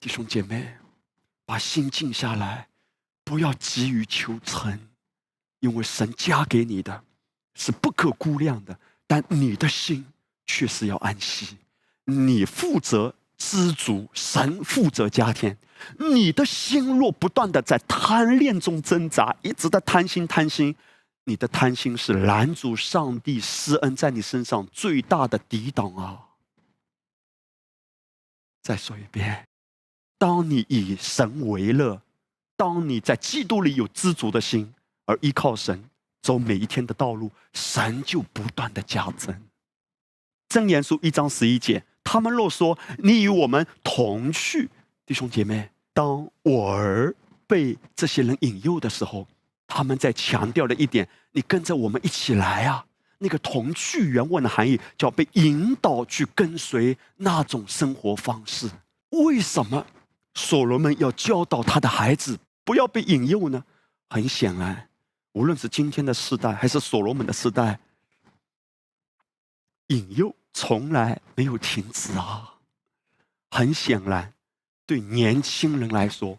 [0.00, 0.76] 弟兄姐妹，
[1.44, 2.68] 把心静下来，
[3.24, 4.78] 不要急于求成，
[5.60, 7.04] 因为神加给你的
[7.54, 10.04] 是不可估量的，但你的心
[10.46, 11.58] 却是要安息。
[12.04, 13.14] 你负责。
[13.44, 15.58] 知足，神负责加添。
[15.98, 20.72] 你的心若不断的在贪恋中挣扎，一直在贪心贪心，
[21.24, 26.28] 你的贪心是拦阻上帝施恩在你身上最大的抵挡啊！
[28.62, 29.46] 再说一遍，
[30.18, 32.02] 当你以神为乐，
[32.56, 34.74] 当你在基督里有知足的心，
[35.06, 35.84] 而依靠神
[36.22, 39.42] 走每一天的道路，神就不断的加增。
[40.48, 41.84] 真言书一章十一节。
[42.04, 44.68] 他们若说你与我们同去，
[45.06, 47.14] 弟兄姐妹，当我儿
[47.46, 49.26] 被这些人引诱的时候，
[49.74, 52.84] 他们在强调的一点：你跟着我们一起来啊！
[53.18, 58.68] 那个同去原文的含义叫被引导去跟随那种生活方式。
[59.10, 59.86] 为什么
[60.34, 63.64] 所罗门要教导他的孩子不要被引诱呢？
[64.10, 64.88] 很显然，
[65.32, 67.80] 无论是今天的时代还是所罗门的时代，
[69.86, 70.34] 引诱。
[70.54, 72.56] 从来没有停止啊！
[73.50, 74.34] 很显然，
[74.84, 76.38] 对年轻人来说，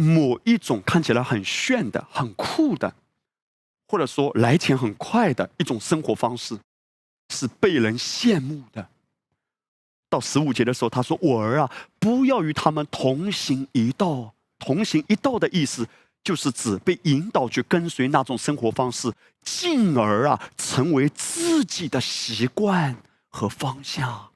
[0.00, 2.94] 某一种看起来很炫的、很酷的，
[3.86, 6.58] 或者说来钱很快的一种生活方式，
[7.28, 8.88] 是被人羡慕的。
[10.08, 14.34] 到十五节的时候，他说：“我儿啊，不要与他们同行一道。
[14.58, 15.88] 同行一道的意思，
[16.24, 22.96] 就是指被引导去跟随那种生活方式，进而啊，成为自己的习惯。”
[23.32, 24.32] 和方向，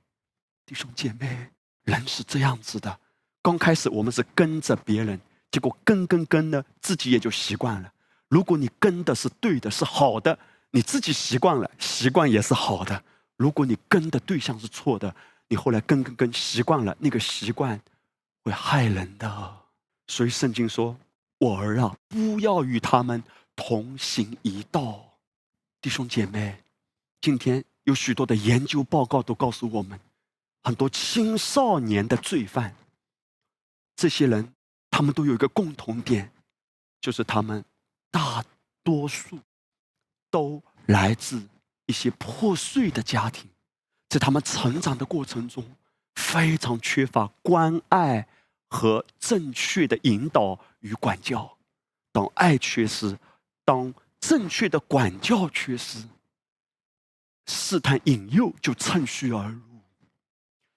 [0.65, 1.51] 弟兄姐妹，
[1.83, 3.01] 人是这样子的。
[3.43, 5.21] 刚开始我们是跟着别人，
[5.55, 7.93] 结果跟跟跟呢，自己也就习惯了。
[8.27, 10.37] 如果你跟的是对的，是好的，
[10.73, 13.01] 你自己习惯了，习惯也是好的。
[13.37, 15.15] 如果你跟的对象是错的，
[15.47, 17.81] 你后来跟跟跟习惯了，那个习惯
[18.43, 19.57] 会害人的。
[20.09, 20.97] 所以圣经说
[21.39, 23.23] ：“我儿啊，不要与他们
[23.55, 25.05] 同行一道。”
[25.81, 26.65] 弟兄姐妹，
[27.21, 30.01] 今天有许多的研究报告都告诉我们，
[30.65, 32.75] 很多青少年的罪犯，
[33.95, 34.53] 这些人
[34.95, 36.31] 他们都有一个共同点，
[37.01, 37.65] 就是他们
[38.13, 38.45] 大
[38.85, 39.37] 多数
[40.31, 41.43] 都来自
[41.87, 43.51] 一些破碎的家庭，
[44.09, 45.65] 在他们成长的过程中，
[46.15, 48.29] 非常缺乏关爱。
[48.71, 51.59] 和正确的引导与管教，
[52.11, 53.17] 当爱缺失，
[53.65, 56.03] 当正确的管教缺失，
[57.47, 59.74] 试探引诱就趁虚而入。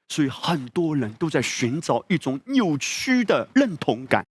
[0.10, 4.26] 所以很多人都在寻找一种扭曲的认同感、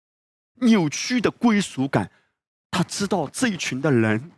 [0.61, 2.11] 扭曲的归属感。
[2.71, 4.31] 他知道这一群的人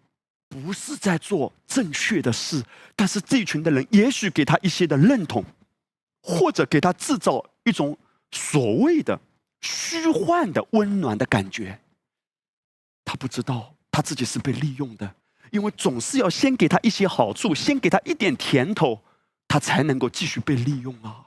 [0.49, 2.64] 不是在做正确的事，
[2.95, 5.45] 但是这一群的人也许给他一些的认同，
[6.22, 7.97] 或者给他制造一种。
[8.32, 9.18] 所谓的
[9.61, 11.80] 虚幻的温暖的感觉，
[13.05, 15.14] 他不知道他自己是被利用的，
[15.53, 19.01] 因为总是要先给他一些好处，先给他一点甜头，
[19.47, 21.26] 他才能够继续被利用啊！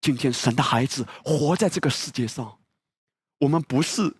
[0.00, 2.58] 今天神的孩子活在这个世界上，
[3.38, 4.14] 我们不是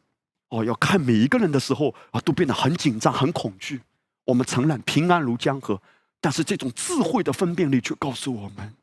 [0.49, 3.81] 哦，要看每一个人的时候啊，都变得很紧张、很恐惧。
[4.25, 5.81] 我们承认平安如江河，
[6.21, 8.75] 但是这种智慧的分辨力却告诉我们，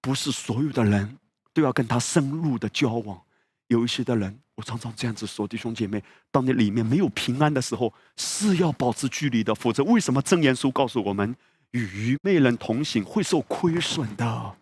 [0.00, 1.18] 不是所有的人。
[1.54, 3.20] 都要跟他深入的交往。
[3.66, 9.54] 有一些的人，我常常这样子说：弟兄姐妹，当你里面没有平安的时候，是要保持距离的。
[9.54, 11.36] 否则，为什么真言书告诉我们，
[11.72, 14.56] 与愚昧人同行会受亏损的？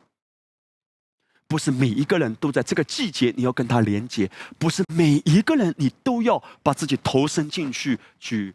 [1.50, 8.54] 不是每一个人都在这个季节你要跟他连接，不是每一个人你都要把自己投身进去，去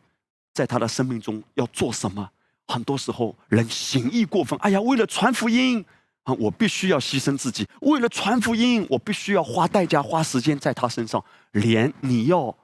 [0.54, 2.30] 在他的生命中要做什么？
[2.68, 5.86] 很多时候人行义过分，哎呀，为了传福音。
[6.24, 6.34] 啊！
[6.40, 11.24] 我必须要牺牲自己，为了传福音，我必须要花代价、花时间在他身上。
[11.52, 12.58] 连你要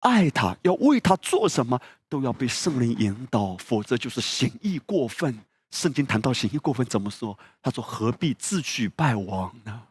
[0.00, 5.38] 爱他、要为他做什么，都要被圣灵引导，否则就是行义过分。
[5.74, 7.36] 圣经谈到行义过分，怎么说？
[7.60, 9.82] 他说：“何必自取败亡呢？”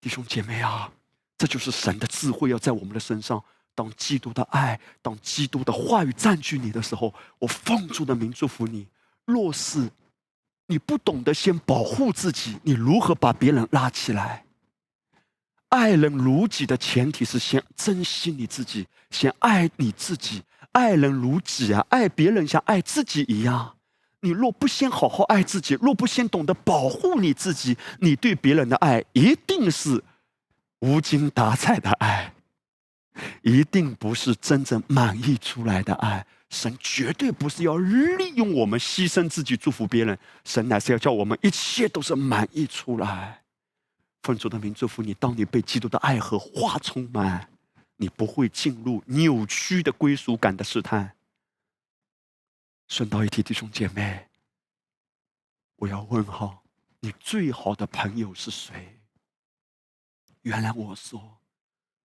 [0.00, 0.90] 弟兄姐妹啊，
[1.36, 3.44] 这就是神的智慧，要在我们的身上。
[3.74, 8.88] 当基督的爱、当基督的话语占据你的时候，我奉主的名祝福你。
[9.26, 9.90] 若是。
[10.66, 14.46] 你不懂得先保护自己，你如何把别人拉起来？
[15.68, 20.42] 爱人如己的前提是先珍惜你自己，先爱你自己。
[20.72, 23.76] 爱人如己啊，爱别人像爱自己一样。
[24.24, 30.02] 你若不先好好爱自己，若不先懂得保护你自己，你对别人的爱一定是
[30.80, 32.32] 无精打采的爱，
[33.42, 36.26] 一定不是真正满意出来的爱。
[36.48, 43.42] 神绝对不是要利用我们牺牲自己祝福别人，神乃是要叫我们一切都是满意出来。
[44.22, 47.46] 奉主的名祝福你，当你被基督的爱和话充满，
[47.98, 51.13] 你不会进入扭曲的归属感的试探。
[52.94, 54.24] 顺道一提，弟兄姐妹，
[55.74, 56.56] 我要问哈，
[57.00, 59.00] 你最好的朋友是谁？
[60.42, 61.36] 原来我说，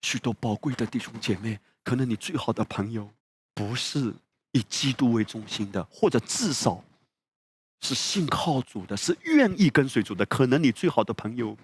[0.01, 3.07] 许多宝贵的弟兄姐妹，可能你最好的朋友
[3.53, 4.11] 不是。
[4.53, 6.83] 以基督为中心的，或者至少
[7.81, 10.25] 是信靠主的，是愿意跟随主的。
[10.25, 11.55] 可能你最好的朋友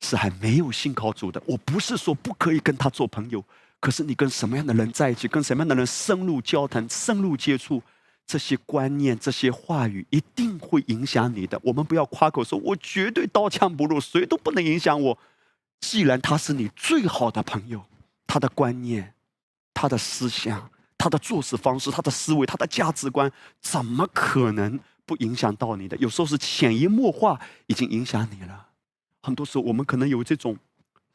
[0.00, 1.42] 是还没有信靠主的。
[1.44, 3.44] 我不是说不可以跟他做朋友，
[3.80, 7.82] 可是你跟什么样的人在一起，跟什么样的人深入交谈、深入接触，
[8.26, 11.60] 这些观念、这些话语一定会影响你的。
[11.62, 15.18] 我们不要夸口说，我绝对刀枪不入，谁都不能影响我。
[15.80, 17.84] 既然他是你最好的朋友，
[18.26, 19.14] 他的观念、
[19.74, 20.70] 他的思想。
[20.98, 23.28] 他的做事方式、他的思维、他的价值观，
[23.60, 25.96] 怎么可能不影响到你的？
[25.96, 28.68] 有时候是潜移默化，已经影响你了。
[29.20, 30.56] 很多时候，我们可能有这种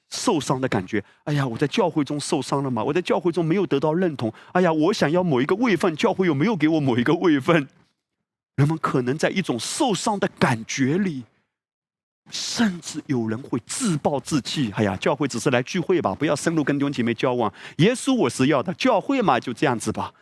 [0.09, 1.03] 受伤的感觉。
[1.25, 2.83] 哎呀，我在教会中受伤了吗？
[2.83, 4.33] 我在教会中没有得到认同。
[4.51, 7.67] 哎呀，我想要某一个位分，教会又没有给我某一个位分。
[8.55, 11.23] 人们可能在一种受伤的感觉里。
[12.29, 14.69] 甚至有人会自暴自弃。
[14.75, 17.53] 哎呀，教会只是来聚会吧，不要深入跟弟兄姐妹交往。
[17.77, 20.13] 耶稣我是要的，教会嘛就这样子吧。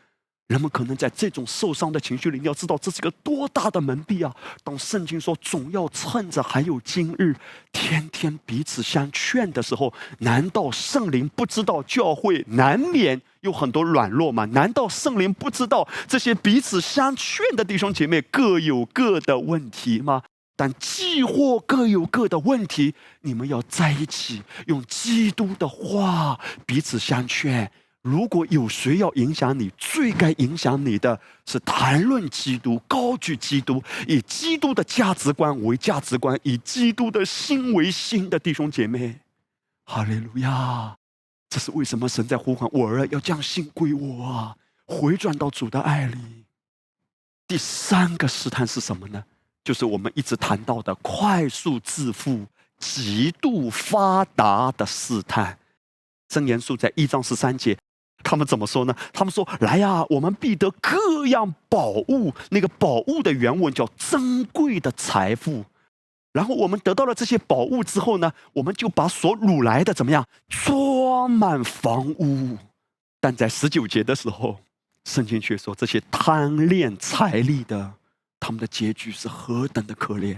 [0.47, 4.31] 人们可能在这种受伤的情绪里，你要知道这是个多大的门闭啊！
[4.63, 7.35] 当圣经说总要趁着还有今日，
[7.71, 14.45] 天天彼此相劝的时候，难道圣灵不知道教会难免有很多软弱吗？
[14.45, 20.21] 难道圣灵不知道这些彼此相劝的弟兄姐妹各有各的问题吗？
[20.55, 27.71] 但既或各有各的问题，你们要在一起，用基督的话彼此相劝。
[28.05, 39.21] 如果有谁要影响你，最该影响你的是谈论基督、高举基督、以基督的价值观为价值观、以基督的心为心的弟兄姐妹。
[39.85, 40.95] 哈利路亚！
[41.49, 44.55] 这是为什么神在呼唤我儿要将心归我啊？
[44.85, 46.45] 回转到主的爱里。
[47.47, 49.23] 第三个试探是什么呢？
[49.63, 52.45] 就是我们一直谈到的快速致富、
[52.77, 55.57] 极度发达的试探。
[56.27, 57.75] 真言书在一章十三节。
[58.27, 58.95] 他们怎么说呢？
[59.13, 62.33] 他们说：“来呀，我们必得各样宝物。
[62.49, 65.63] 那个宝物的原文叫珍贵的财富。
[66.33, 72.57] 然后我们得到了这些宝物之后呢，我们就把所掳来的怎么样装满房屋。
[73.21, 74.59] 但在十九节的时候，
[75.03, 77.93] 圣经却说这些贪恋财力的，
[78.39, 80.35] 他们的结局是何等的可怜。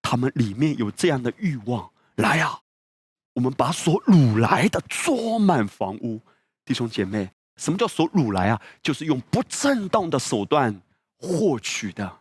[0.00, 1.90] 他们里面有这样的欲望。
[2.14, 2.60] 来呀，
[3.34, 6.20] 我们把所掳来的装满房屋。”
[6.66, 8.60] 弟兄姐妹，什么叫所掳来啊？
[8.82, 10.82] 就是用不正当的手段
[11.16, 12.18] 获取的。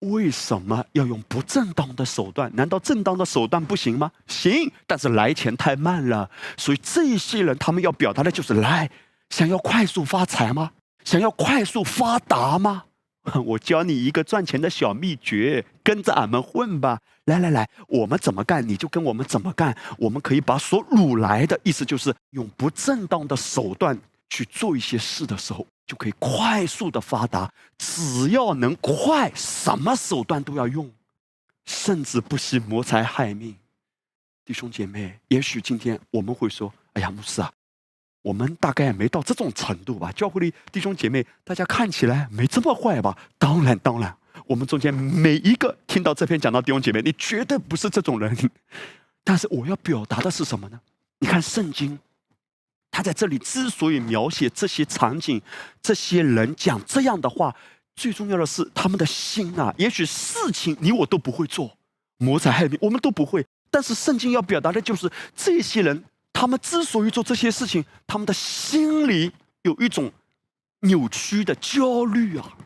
[0.00, 2.50] 为什么要用不正当的手段？
[2.56, 4.10] 难道正当的手段不行吗？
[4.26, 6.28] 行，但是来钱太慢了。
[6.56, 8.90] 所以这些人，他们要表达的就是来，
[9.28, 10.72] 想要快速发财吗？
[11.04, 12.84] 想要快速发达吗？
[13.44, 17.00] 我教你一个赚钱的小秘诀，跟着俺们混吧！
[17.24, 19.76] 来来来，我们怎么干你就跟我们怎么干。
[19.98, 23.98] 我们可以把所掳来的意思，就是用不正当的手段
[24.30, 27.52] 去做一些事的时候，就可以快速的发达。
[27.76, 30.90] 只要能快，什么手段都要用，
[31.66, 33.54] 甚至不惜谋财害命。
[34.46, 37.52] 弟兄姐妹，也许今天我们会说：“哎呀，牧师啊。”
[38.22, 43.16] 我们大概没到这种程度吧，教会里弟兄姐妹，大家看起来没这么坏吧？
[43.38, 44.14] 当然，当然，
[44.46, 48.36] 我们中间每一个听到这篇讲到弟兄姐妹，你绝对不是这种人。
[49.24, 50.78] 但是我要表达的是什么呢？
[51.20, 51.98] 你看圣经，
[52.90, 55.40] 他在这里之所以描写这些场景、
[55.80, 57.56] 这些人讲这样的话，
[57.96, 59.74] 最重要的是他们的心啊。
[59.78, 61.74] 也许事情你我都不会做，
[62.18, 66.04] 谋财害命我们都不会，但是圣经要表达的就是这些人。
[66.40, 69.30] 他们之所以做这些事情，他们的心里
[69.60, 70.10] 有一种
[70.78, 72.56] 扭曲的焦虑啊！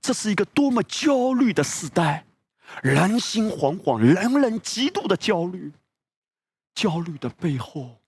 [0.00, 2.24] 这是一个多么焦虑的时代，
[2.84, 5.72] 人心惶惶，人人极度的焦虑。
[6.72, 7.98] 焦虑的背后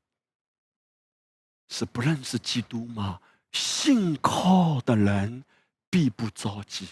[1.68, 3.18] 是不认识基督吗？
[3.50, 5.42] 信靠的人
[5.90, 6.86] 必不着急。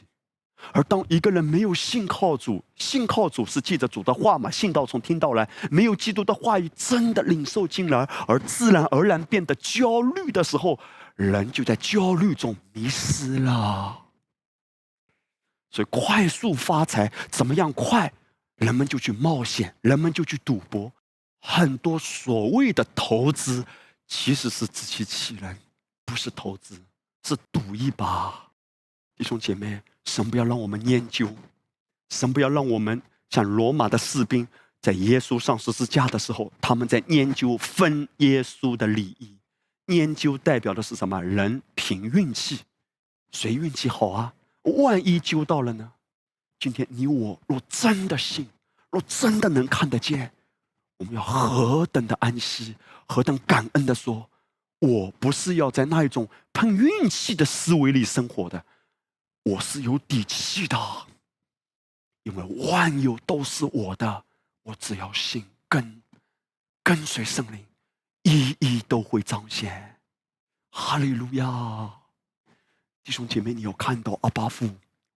[0.73, 4.51] 而当一个人没有信靠主，信靠主是记着主的话嘛？
[4.51, 10.79] 信道从听到来，没有基督的话语真的领受进来，而自然而然变得焦虑的时候，
[11.17, 14.07] 人就在焦虑中迷失了。
[15.71, 18.13] 所以，快速发财怎么样快？
[18.57, 20.93] 人们就去冒险，人们就去赌博，
[21.41, 23.65] 很多所谓的投资
[24.07, 25.57] 其实是自欺欺人，
[26.05, 26.81] 不是投资，
[27.25, 28.51] 是赌一把。
[29.17, 29.81] 弟兄姐妹。
[30.05, 31.29] 神不要让我们研究，
[32.09, 34.47] 神不要让我们像罗马的士兵，
[34.81, 39.37] 在耶稣上十字架的时候，他们在研究分耶稣的礼仪。
[39.87, 41.21] 研究代表的是什么？
[41.21, 42.61] 人凭运气，
[43.33, 44.33] 谁运气好啊？
[44.63, 45.93] 万一揪到了呢？
[46.59, 48.49] 今天你我若真的信，
[48.91, 50.31] 若真的能看得见，
[50.99, 54.29] 我们要何等的安息，何等感恩的说：
[54.79, 58.65] 我不是要在那一种碰运气的思维里生活的。
[59.43, 60.79] 我是有底气的，
[62.25, 64.25] 因为万有都是我的，
[64.63, 66.03] 我只要信跟
[66.83, 67.65] 跟随圣灵，
[68.23, 69.99] 一一都会彰显。
[70.69, 71.91] 哈利路亚！
[73.03, 74.71] 弟兄姐妹，你有看到阿巴父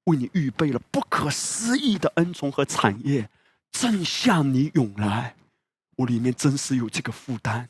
[0.04, 3.28] 为你预备了不可思议的恩宠和产业，
[3.70, 5.36] 正向你涌来。
[5.96, 7.68] 我里面真是有这个负担。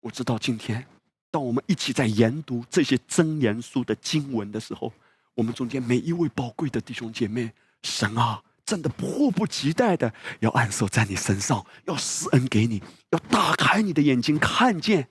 [0.00, 0.86] 我知道今天，
[1.30, 4.92] 当我们一起在研读这些真言书的经文的时候。
[5.34, 7.52] 我们中间每一位宝贵的弟兄姐妹，
[7.82, 15.08] 神啊，真的迫不及待的要按手在你身上，要施恩给你，要打开你的眼睛，看见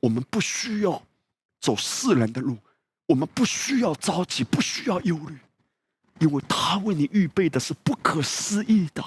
[0.00, 1.02] 我们不需要
[1.60, 2.56] 走世人的路，
[3.06, 5.36] 我们不需要着急，不需要忧虑，
[6.20, 9.02] 因为他为你预备的是不可思议的。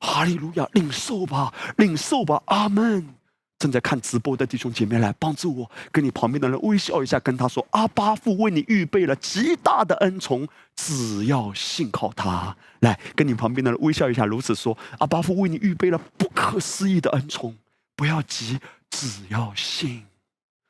[0.00, 3.17] 哈利路亚，领受吧，领受吧，阿门。
[3.58, 17.56] 正在看直播的弟兄姐妹来帮助我，跟你旁边的人微笑一下，跟他说：“阿巴父为你预备了极大的恩宠，只要信靠他。”来，跟你旁边的人微笑一下，如此说：“阿巴父为你预备了不可思议的恩宠，
[17.96, 18.60] 不要急，
[18.90, 20.04] 只要信。”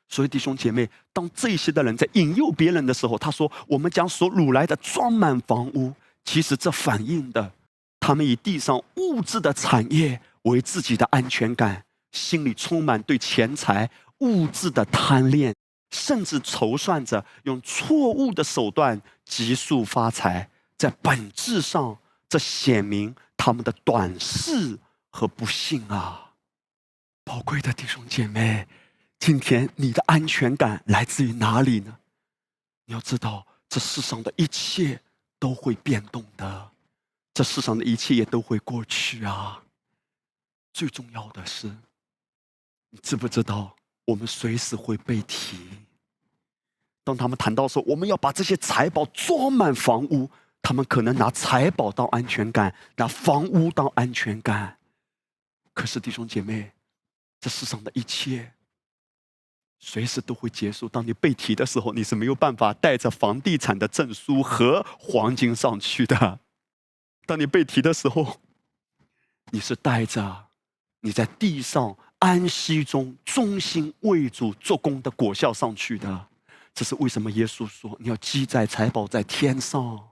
[0.09, 5.93] 所以弟兄姐妹，当这些的人在引诱别人的时候，他说：“我们将所掳来的装满房屋。”
[6.25, 7.51] 其实这反映的，
[7.99, 11.83] 他们以地上物质的产业为自己的安全感。
[12.11, 15.55] 心里充满对钱财、物质的贪恋，
[15.91, 24.77] 甚至筹算着用错误的手段急速发财，在本质上，这显明他们的短视
[25.09, 26.33] 和不幸啊！
[27.23, 28.67] 宝贵的弟兄姐妹，
[29.19, 31.99] 今天你的安全感来自于哪里呢？
[32.85, 34.99] 你要知道，这世上的一切
[35.37, 36.71] 都会变动的，
[37.33, 39.63] 这世上的一切也都会过去啊！
[40.73, 41.71] 最重要的是，
[42.91, 43.75] 你知不知道，
[44.05, 45.57] 我们随时会被提。
[47.03, 50.29] 当他们谈到说我们要把这些财宝装满房屋，
[50.61, 54.77] 他们可能拿财宝当安全感，拿房屋当安全感。
[55.73, 56.71] 可是弟兄姐妹，
[57.39, 58.53] 这世上的一切，
[59.79, 60.89] 随时都会结束。
[60.89, 66.39] 当你被提的时候，你是没有办法带着房地产的证书和黄金上去的。
[67.25, 68.41] 当你被提的时候，
[69.51, 70.47] 你是带着。
[71.01, 76.27] 你在地上安息中忠心为主做工的果效上去的，
[76.73, 77.31] 这是为什么？
[77.31, 80.09] 耶稣说你要积攒财宝在天上。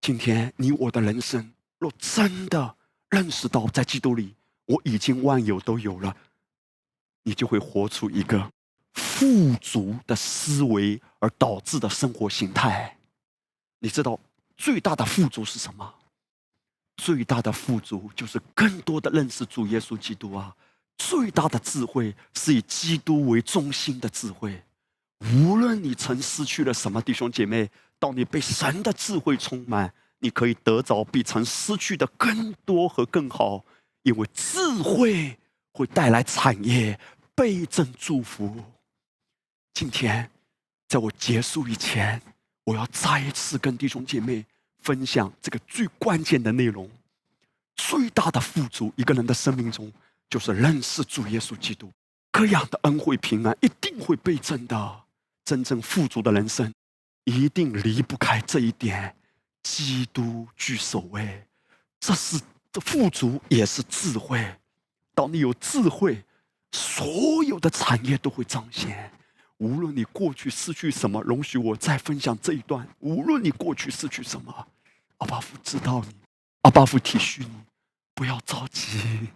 [0.00, 2.76] 今天你我的人生若真的
[3.10, 4.34] 认识到在基督里
[4.64, 6.16] 我已经万有都有了，
[7.22, 8.50] 你就会活出一个
[8.94, 12.96] 富足的思维而导致的生活形态。
[13.80, 14.18] 你知道
[14.56, 15.94] 最大的富足是什么？
[17.00, 20.54] 最大的富足就是更多的认识主耶稣基督啊！
[20.98, 24.62] 最大的智慧是以基督为中心的智慧。
[25.32, 33.64] 无论你曾失去了什么，弟兄姐妹，当你被神的智慧充满，你可以得着比曾失去的更多和更好。
[34.02, 35.38] 因为智慧
[35.72, 36.98] 会带来产业，
[37.34, 38.62] 倍增祝福。
[39.72, 40.30] 今天，
[40.88, 42.20] 在我结束以前，
[42.64, 44.44] 我要再一次跟弟兄姐妹。
[44.82, 46.90] 分享这个最关键的内容，
[47.76, 49.92] 最大的富足，一个人的生命中
[50.28, 51.90] 就是认识主耶稣基督，
[52.30, 55.00] 各样的恩惠平安一定会倍增的。
[55.44, 56.72] 真正富足的人生，
[57.24, 59.16] 一定离不开这一点：
[59.62, 61.44] 基督居首位。
[61.98, 62.40] 这是
[62.72, 64.54] 这富足也是智慧。
[65.14, 66.24] 当你有智慧，
[66.72, 69.12] 所有的产业都会彰显。
[69.60, 72.86] 无论你过去失去什么，容许我再分享这一段。
[73.00, 74.66] 无论你过去失去什么，
[75.18, 76.14] 阿巴夫知道你，
[76.62, 77.50] 阿巴夫体恤你，
[78.14, 79.28] 不要着急，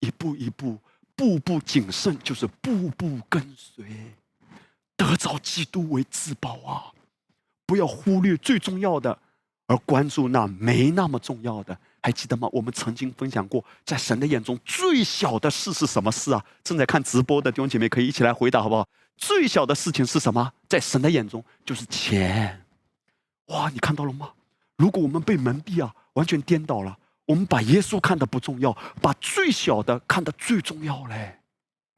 [0.00, 0.78] 一步一步，
[1.14, 3.86] 步步谨慎，就是步步跟随，
[4.94, 6.92] 得着基督为至宝啊！
[7.64, 9.18] 不要忽略最重要的，
[9.68, 11.76] 而关注那没那么重要的。
[12.02, 12.46] 还记得吗？
[12.52, 16.44] 我们曾经分享过，在神的眼中最小的事是什么事啊？
[16.62, 18.86] 正在看直播的弟兄姐妹可以一起来回答，好不好？
[19.16, 20.52] 最小的事情是什么？
[20.68, 22.64] 在神的眼中就是钱。
[23.46, 24.30] 哇，你看到了吗？
[24.76, 26.98] 如果我们被蒙蔽啊，完全颠倒了。
[27.26, 31.38] 我们把耶稣看的不重要，把最小的看得最重要嘞。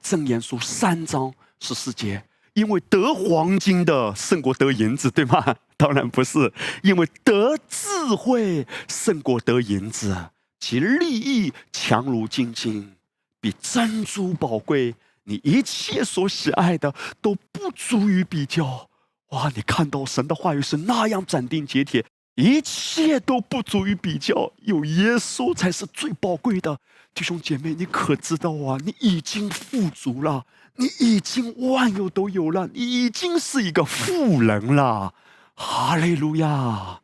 [0.02, 2.24] 正言书三章十四节，
[2.54, 5.56] 因为得黄金的胜过得银子，对吗？
[5.76, 10.30] 当然不是，因为得智慧胜过得银子，
[10.60, 12.96] 其利益强如金金，
[13.40, 14.94] 比珍珠宝贵。
[15.28, 18.88] 你一切所喜爱的都不足以比较。
[19.28, 19.52] 哇！
[19.54, 26.78] 你看到神的话语是那样斩钉截铁，一切都不足以比较，有耶稣才是最宝贵的。
[27.12, 28.78] 弟兄姐妹，你可知道啊？
[28.82, 30.46] 你已经富足了，
[30.76, 35.12] 你已经万有都有了，你已经是一个富人了。
[35.54, 37.02] 哈利路亚！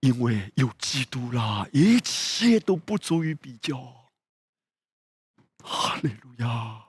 [0.00, 4.03] 因为有基督了，一切都不足以比较。
[5.64, 6.84] 哈利路亚！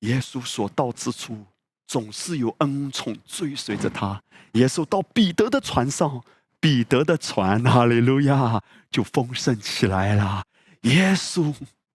[0.00, 1.44] 耶稣所到之处，
[1.86, 4.22] 总是有恩宠追随着他。
[4.52, 6.22] 耶稣到彼得的船上，
[6.60, 10.44] 彼得的船，哈利路亚，就丰盛起来了。
[10.82, 11.54] 耶稣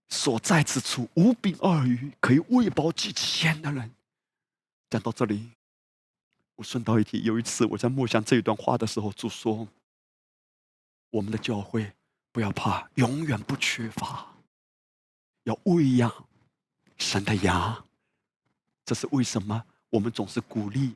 [0.09, 3.91] 所在之处，无饼二鱼，可以喂饱几千的人。
[4.89, 5.51] 讲到这里。
[6.55, 9.65] 我顺道一提，有一次我在默想这一段话的时候，就说
[11.09, 11.93] ：“我们的教会
[12.33, 14.28] 不要怕，永远不缺乏，
[15.49, 16.13] 要喂养
[16.97, 17.85] 神的羊。”
[18.85, 19.63] 这是为什么？
[19.89, 20.93] 我们总是鼓励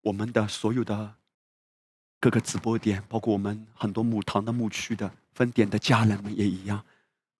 [0.00, 1.14] 我们的所有的
[2.20, 6.84] 各个直播点，包括我们很多母堂的牧区的分点的家人们也一样。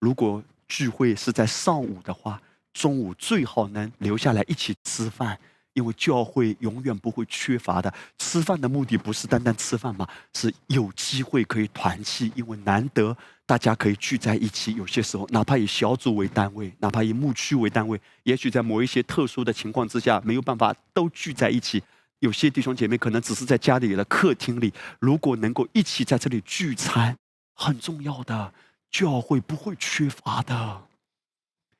[0.01, 2.43] 如果聚会是在上午的话，
[2.73, 5.39] 中午最好能留下来一起吃饭。
[5.75, 7.93] 因为教会永远不会缺乏的。
[8.19, 12.33] 吃饭的目的不是单单吃饭嘛，是有机会可以团契。
[12.35, 14.75] 因为难得大家可以聚在一起。
[14.75, 21.83] 有些时候，哪怕以小组为单位，哪怕以牧区为单位，也许在某一些特殊的情况之下，没有办法都聚在一起。
[22.21, 27.17] 有些弟兄姐妹可能只是在家里的客厅里，如果能够一起在这里聚餐，
[27.55, 28.55] 很重要的。
[28.91, 30.83] 教会不会缺乏的。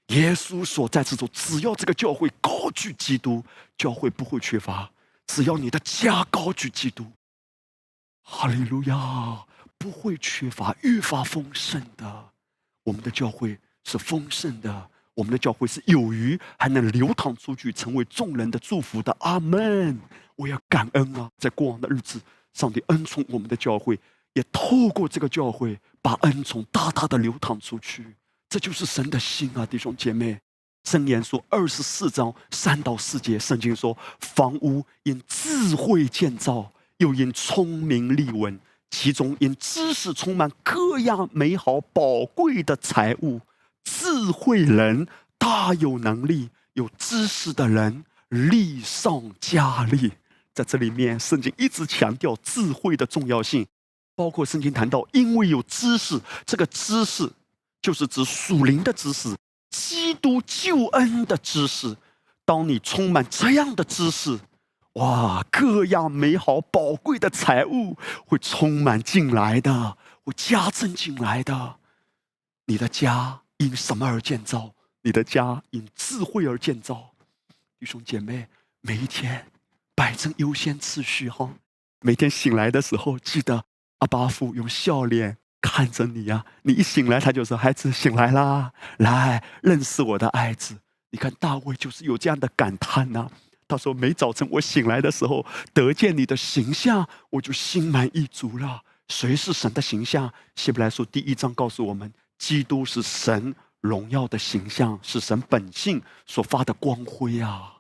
[0.09, 3.43] 耶稣所在之处，只要这个教会高举基督，
[3.79, 4.91] 教会不会缺乏；
[5.27, 7.07] 只要你的家高举基督，
[8.23, 9.47] 哈利路亚，
[9.79, 12.31] 不会缺乏，愈发丰盛的。
[12.85, 19.17] 我们的教会是丰盛的，我们的教会是有余，还能流淌出去，成为众人的祝福的。
[19.21, 19.99] 阿门！
[20.37, 22.21] 我要感恩啊，在过往的日子，
[22.53, 23.99] 上帝恩宠我们的教会，
[24.35, 28.15] 也透过这个教会，把恩宠大大的流淌出去。
[28.55, 30.39] 这就是神的心啊，弟兄姐妹。
[30.85, 38.57] 箴言说二十四章三到四节，圣经说：房屋因智慧建造，又因聪明立稳，
[38.93, 43.41] 其中因知识充满各样美好宝贵的财物。
[43.83, 50.13] 智慧人大有能力，有知识的人力上加力。
[50.55, 53.67] 在这里面，圣经一直强调智慧的重要性，
[54.15, 57.29] 包括圣经谈到，因为有知识，这个知识。
[57.85, 59.37] 就是指属灵的知识，
[59.69, 61.95] 基督救恩的知识。
[62.47, 64.41] 当你充满这样的知识，
[64.95, 71.77] 哇，各样美好宝贵的财物会充满进来的，会加增进来的。
[72.65, 74.73] 你的家因什么而建造？
[75.03, 77.11] 你的家因智慧而建造。
[77.79, 78.49] 弟兄姐妹，
[78.81, 79.53] 每一天
[79.95, 81.51] 摆正优先次序哈。
[82.01, 83.67] 每天醒来的时候，记得
[83.99, 85.37] 阿巴父用笑脸。
[85.75, 90.77] 看着你呀，你一醒来，他就说：“孩子醒来啦，来认识我的爱子。”
[91.11, 93.29] 你看大卫就是有这样的感叹呐。
[93.67, 100.33] 他说：“每早晨我醒来的时候，得见你的形象，我就心满意足了。”谁是神的形象？
[100.55, 107.79] 希伯来书第一章告诉我们，基督是神荣耀的形象，是神本性所发的光辉啊。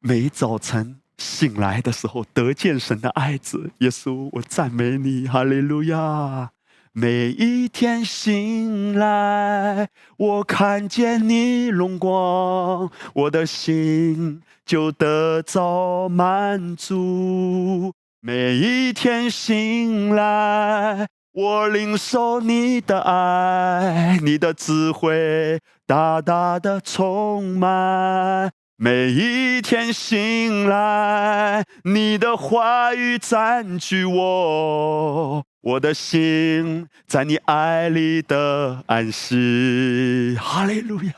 [0.00, 6.50] 每早晨醒来的时候，得见神的爱子耶稣，我赞美你，哈利路亚。
[6.96, 17.92] 每一天醒来，我看见你荣光，我的心就得着满足。
[18.20, 25.58] 每一天醒来，我领受你的爱，你的智慧
[25.88, 28.52] 大大的充满。
[28.76, 35.44] 每一天醒来，你的话语占据我。
[35.64, 41.12] 我的心在你爱里的安息，哈利路亚，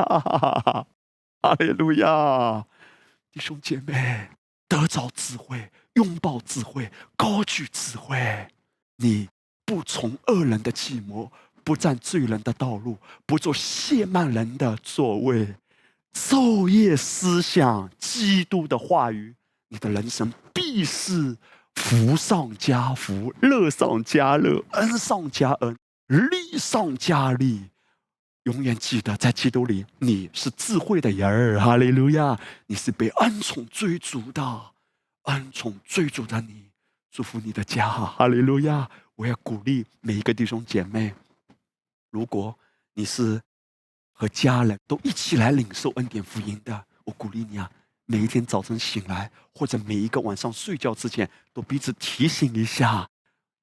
[1.42, 2.64] 哈利路亚，
[3.32, 4.28] 弟兄姐妹，
[4.68, 8.46] 得着智慧，拥抱智慧，高举智慧。
[8.98, 9.28] 你
[9.64, 11.32] 不从恶人的计谋，
[11.64, 15.56] 不占罪人的道路，不做亵慢人的座位，
[16.14, 19.34] 昼夜思想基督的话语，
[19.70, 21.36] 你的人生必是。
[21.76, 25.76] 福上加福，乐上加乐，恩上加恩，
[26.08, 27.70] 利上加利。
[28.42, 31.60] 永远记得，在基督里，你是智慧的人儿。
[31.60, 32.38] 哈利路亚！
[32.66, 34.72] 你是被恩宠追逐的，
[35.24, 36.70] 恩宠追逐的你，
[37.10, 37.88] 祝福你的家。
[37.88, 38.88] 哈利路亚！
[39.16, 41.14] 我要鼓励每一个弟兄姐妹，
[42.10, 42.56] 如果
[42.94, 43.40] 你是
[44.12, 47.70] 和家人都一起来领受恩典福音的，我鼓励你啊。
[48.08, 53.08] 每一天早晨醒来，或者每一个晚上睡觉之前，都彼此提醒一下，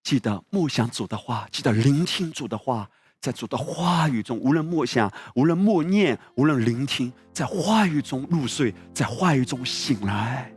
[0.03, 2.90] 记得默想主的话，记得聆听主的话，
[3.22, 10.53] 在主的话语中，无论默想，无论默念，无论聆听，在话语中入睡，在话语中醒来，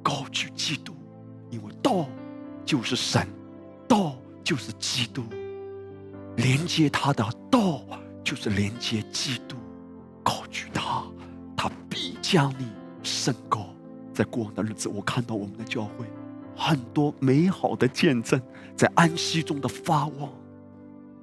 [0.00, 0.94] 高举基督，
[1.50, 2.08] 因为道
[2.64, 3.26] 就是神，
[3.88, 5.24] 道就是基督，
[6.36, 7.82] 连接他的道
[8.22, 9.56] 就是连接基督，
[10.22, 11.04] 高举他，
[11.56, 12.68] 他必将你。
[13.04, 13.66] 升高，
[14.12, 16.06] 在过往的日子，我看到我们的教会
[16.56, 18.40] 很多美好的见证，
[18.74, 20.30] 在安息中的发旺，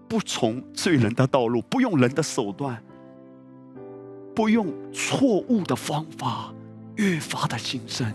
[0.07, 2.81] 不从罪人的道路，不用人的手段，
[4.35, 6.53] 不用错误的方法，
[6.95, 8.11] 越发的兴盛。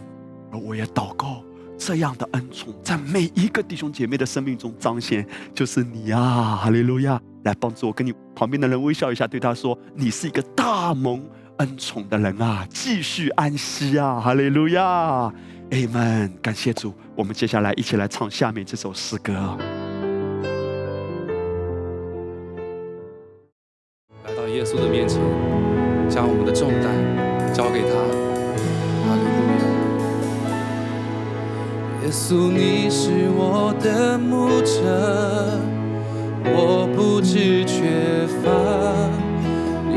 [0.52, 1.42] 而我也祷告，
[1.76, 7.20] 这样的恩宠在每一个弟兄姐妹的生命中彰显，就是你啊， 哈利路亚！
[7.44, 11.22] 来帮助我，跟你旁边的人微笑一下，对他说：“你是一个大蒙。”
[11.58, 14.20] 恩宠的人啊，继续安息啊！
[14.20, 15.32] 哈利路亚
[15.70, 16.30] ，Amen！
[16.42, 19.32] 感谢主，我们接下来一起来唱下面这首诗歌。
[24.24, 25.18] 来到耶稣的面前，
[26.10, 26.92] 将我们的重担
[27.54, 27.94] 交给他。
[29.06, 29.38] 哈利路
[32.02, 32.04] 亚！
[32.04, 35.58] 耶稣，你是我的牧者，
[36.44, 39.25] 我不知缺乏。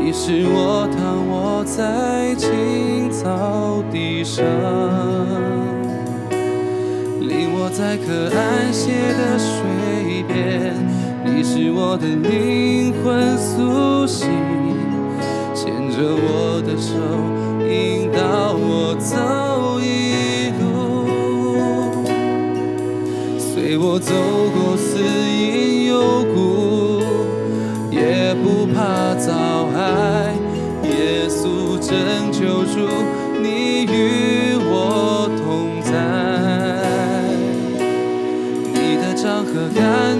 [0.02, 4.42] 你是我躺卧在青草地上，
[7.20, 10.74] 领我在可安歇的水边。
[11.22, 14.26] 你是我的灵魂苏醒，
[15.54, 16.96] 牵着我的手，
[17.68, 21.04] 引导我走一路，
[23.38, 24.12] 随我走
[24.56, 27.02] 过死荫幽谷，
[27.92, 29.39] 也不怕遭。
[31.90, 32.86] 拯救主，
[33.42, 35.90] 你与我同在，
[38.72, 40.19] 你的掌和感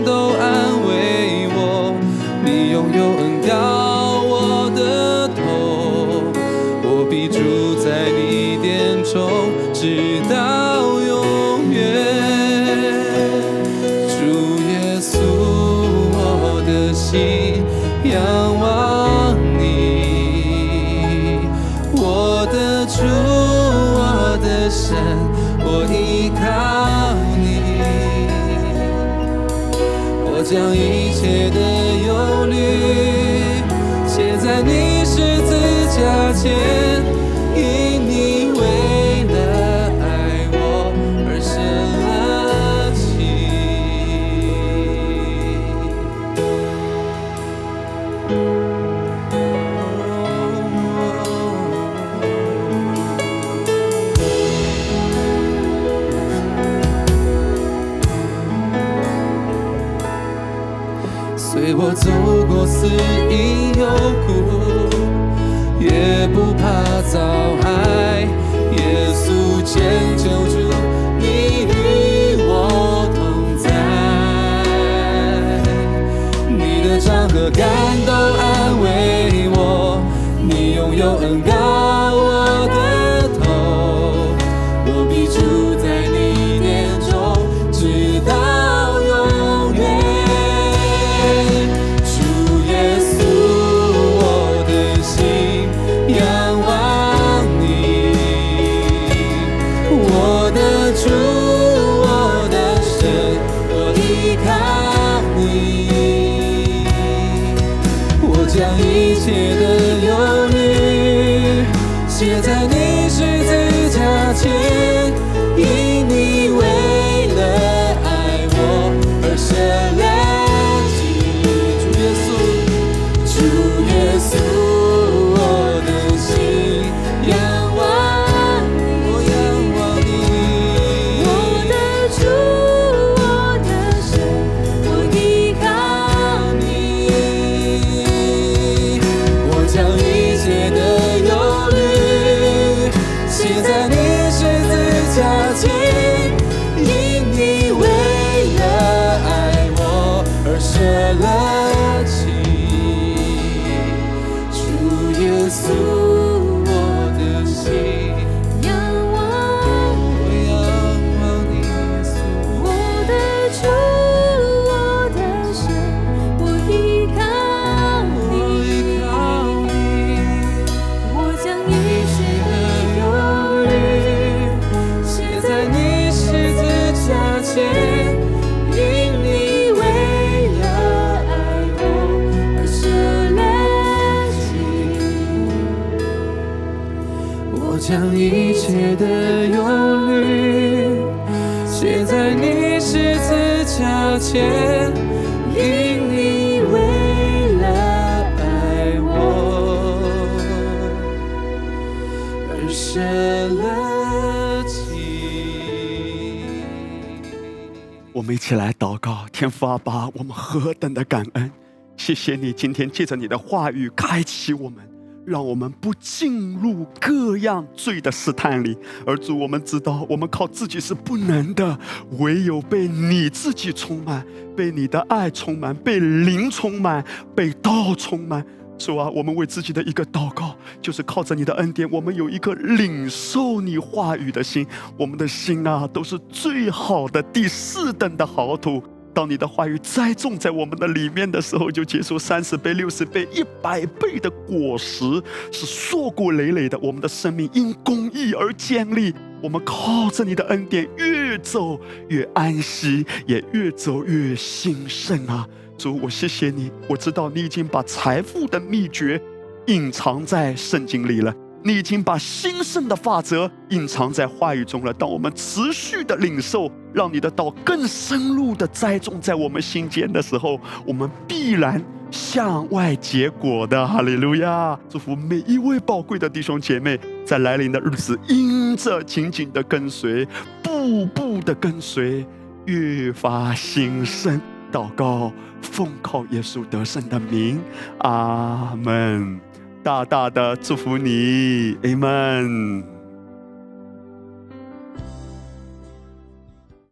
[212.11, 214.79] 谢谢你今天借着你的话语开启我们，
[215.25, 218.77] 让我们不进入各样罪的试探里。
[219.07, 221.79] 而主，我们知道我们靠自己是不能的，
[222.19, 224.27] 唯有被你自己充满，
[224.57, 228.45] 被你的爱充满，被灵充满，被道充满。
[228.77, 234.67] 主啊，我们为自己的一个祷告，就是靠着你的恩典，我们有一颗领受你话语的心。
[234.99, 238.83] 我们的心啊，都是最好的第四等的好土。
[239.13, 245.05] 当你的话语栽种在我们的里面的时候，就结出三十倍、六十倍、一百倍的果实，
[245.51, 246.79] 是硕果累累的。
[246.79, 249.15] 我们的生命因公义而建立。
[249.43, 255.49] 我们靠着你的恩典，越走越安息，也越走越兴盛啊！
[255.79, 259.19] 主，我谢谢你，我知道你已经把财富的秘诀
[259.67, 261.35] 隐藏在圣经里了。
[261.63, 264.93] 你已经把兴盛的法则隐藏在话语中了。
[264.93, 273.87] 当我们持续的领受，让你的道更深入的栽种在我们心间的时候，我们必然向外结果的。
[273.87, 274.79] 哈利路亚！
[274.89, 280.27] 祝福每一位宝贵的弟兄姐妹，在来临的日子，因着紧紧的跟随，
[280.63, 282.27] 步步的跟随，
[282.65, 284.41] 越发兴盛。
[284.73, 287.61] 祷告，奉靠耶稣得胜的名，
[287.99, 289.50] 阿门。
[289.83, 292.90] 大大的祝福你，阿门。